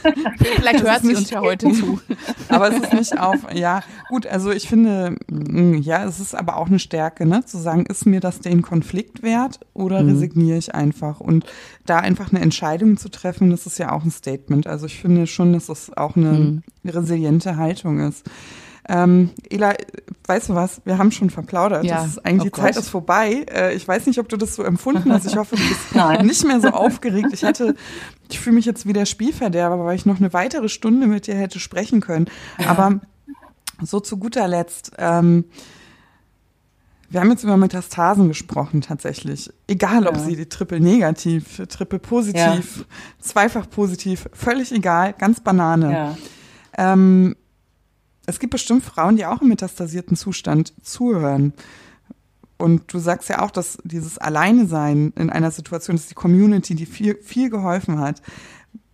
[0.55, 1.99] vielleicht hört sie uns ja heute zu.
[2.49, 6.57] aber es ist nicht auf, ja, gut, also ich finde, mm, ja, es ist aber
[6.57, 10.11] auch eine Stärke, ne, zu sagen, ist mir das den Konflikt wert oder mhm.
[10.11, 11.19] resigniere ich einfach?
[11.19, 11.45] Und
[11.85, 14.65] da einfach eine Entscheidung zu treffen, das ist ja auch ein Statement.
[14.67, 16.63] Also ich finde schon, dass es auch eine mhm.
[16.85, 18.29] resiliente Haltung ist.
[18.88, 19.73] Ähm, Ela,
[20.27, 20.81] weißt du was?
[20.86, 21.83] Wir haben schon verplaudert.
[21.86, 21.97] Ja.
[21.97, 23.45] Das ist eigentlich, oh die Zeit ist vorbei.
[23.51, 25.25] Äh, ich weiß nicht, ob du das so empfunden hast.
[25.25, 27.29] Ich hoffe, du bist nicht mehr so aufgeregt.
[27.33, 27.75] Ich hätte,
[28.29, 31.36] ich fühle mich jetzt wie der Spielverderber, weil ich noch eine weitere Stunde mit dir
[31.36, 32.27] hätte sprechen können.
[32.67, 32.99] Aber
[33.81, 35.45] so zu guter Letzt, ähm,
[37.09, 39.51] Wir haben jetzt über Metastasen gesprochen tatsächlich.
[39.67, 40.21] Egal, ob ja.
[40.21, 42.86] sie die triple negativ, triple positiv, ja.
[43.19, 45.91] zweifach positiv, völlig egal, ganz Banane.
[45.91, 46.17] Ja.
[46.77, 47.36] Ähm,
[48.26, 51.53] es gibt bestimmt Frauen, die auch im metastasierten Zustand zuhören.
[52.57, 56.86] Und du sagst ja auch, dass dieses Alleine-Sein in einer Situation, dass die Community, die
[56.86, 58.21] viel, viel geholfen hat.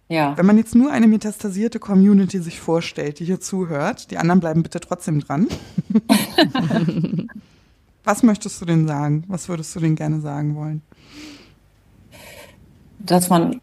[0.10, 0.36] Ja.
[0.36, 4.64] Wenn man jetzt nur eine metastasierte Community sich vorstellt, die hier zuhört, die anderen bleiben
[4.64, 5.48] bitte trotzdem dran.
[8.04, 9.24] Was möchtest du denn sagen?
[9.28, 10.82] Was würdest du denn gerne sagen wollen?
[13.00, 13.62] Dass man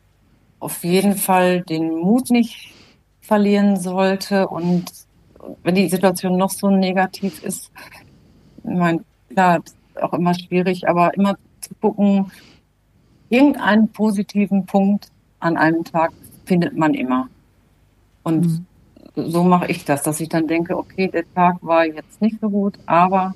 [0.61, 2.73] auf jeden Fall den Mut nicht
[3.21, 4.91] verlieren sollte und
[5.63, 7.71] wenn die Situation noch so negativ ist,
[8.59, 12.31] ich meine, klar, ist auch immer schwierig, aber immer zu gucken,
[13.29, 16.13] irgendeinen positiven Punkt an einem Tag
[16.45, 17.29] findet man immer.
[18.23, 18.67] Und mhm.
[19.15, 22.51] so mache ich das, dass ich dann denke, okay, der Tag war jetzt nicht so
[22.51, 23.35] gut, aber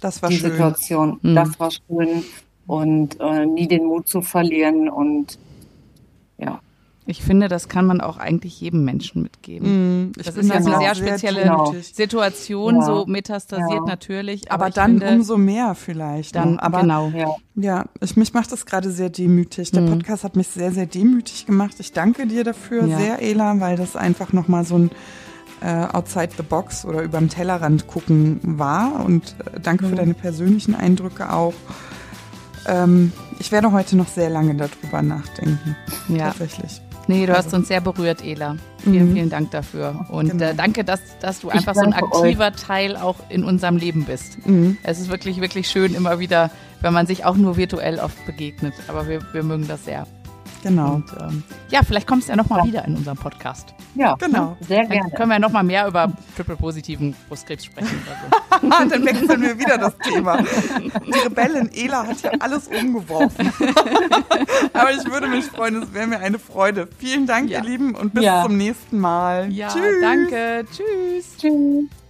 [0.00, 0.50] das war die schön.
[0.50, 1.34] Situation, mhm.
[1.34, 2.24] das war schön
[2.66, 5.38] und äh, nie den Mut zu verlieren und
[6.38, 6.60] ja.
[7.04, 10.10] Ich finde, das kann man auch eigentlich jedem Menschen mitgeben.
[10.10, 11.74] Mm, das ist ja eine sehr spezielle genau.
[11.80, 12.82] Situation, ja.
[12.82, 13.86] so metastasiert ja.
[13.86, 14.52] natürlich.
[14.52, 16.36] Aber, aber dann finde, umso mehr vielleicht.
[16.36, 17.08] Dann, aber, genau.
[17.08, 19.72] Ja, ja ich, mich macht das gerade sehr demütig.
[19.72, 19.90] Der mm.
[19.90, 21.74] Podcast hat mich sehr, sehr demütig gemacht.
[21.80, 24.90] Ich danke dir dafür sehr, Ela, weil das einfach nochmal so ein
[25.60, 29.04] äh, outside the box oder über den Tellerrand gucken war.
[29.04, 29.88] Und äh, danke mm.
[29.88, 29.98] für mhm.
[29.98, 31.54] deine persönlichen Eindrücke auch.
[32.68, 35.76] Ähm, ich werde heute noch sehr lange darüber nachdenken.
[36.08, 36.28] Ja.
[36.28, 36.80] Tatsächlich.
[37.08, 37.58] Nee, du hast also.
[37.58, 38.56] uns sehr berührt, Ela.
[38.78, 39.14] Vielen, mhm.
[39.14, 40.06] vielen Dank dafür.
[40.08, 40.44] Und genau.
[40.44, 42.56] äh, danke, dass, dass du einfach so ein aktiver euch.
[42.56, 44.44] Teil auch in unserem Leben bist.
[44.46, 44.78] Mhm.
[44.82, 46.50] Es ist wirklich, wirklich schön, immer wieder,
[46.80, 48.74] wenn man sich auch nur virtuell oft begegnet.
[48.88, 50.06] Aber wir, wir mögen das sehr.
[50.62, 50.94] Genau.
[50.94, 52.66] Und, ähm, ja, vielleicht kommst du ja nochmal ja.
[52.66, 53.74] wieder in unserem Podcast.
[53.94, 54.56] Ja, genau.
[54.60, 55.10] Sehr gerne.
[55.10, 58.02] Dann können wir nochmal mehr über triple-positiven Brustkrebs sprechen.
[58.62, 58.68] So.
[58.68, 60.36] dann wechseln wir wieder das Thema.
[60.36, 63.52] Die Rebellin Ela hat ja alles umgeworfen.
[64.72, 66.88] Aber ich würde mich freuen, es wäre mir eine Freude.
[66.98, 67.58] Vielen Dank, ja.
[67.58, 68.44] ihr Lieben, und bis ja.
[68.44, 69.50] zum nächsten Mal.
[69.50, 70.00] Ja, Tschüss.
[70.00, 70.64] danke.
[70.70, 71.36] Tschüss.
[71.38, 72.01] Tschüss.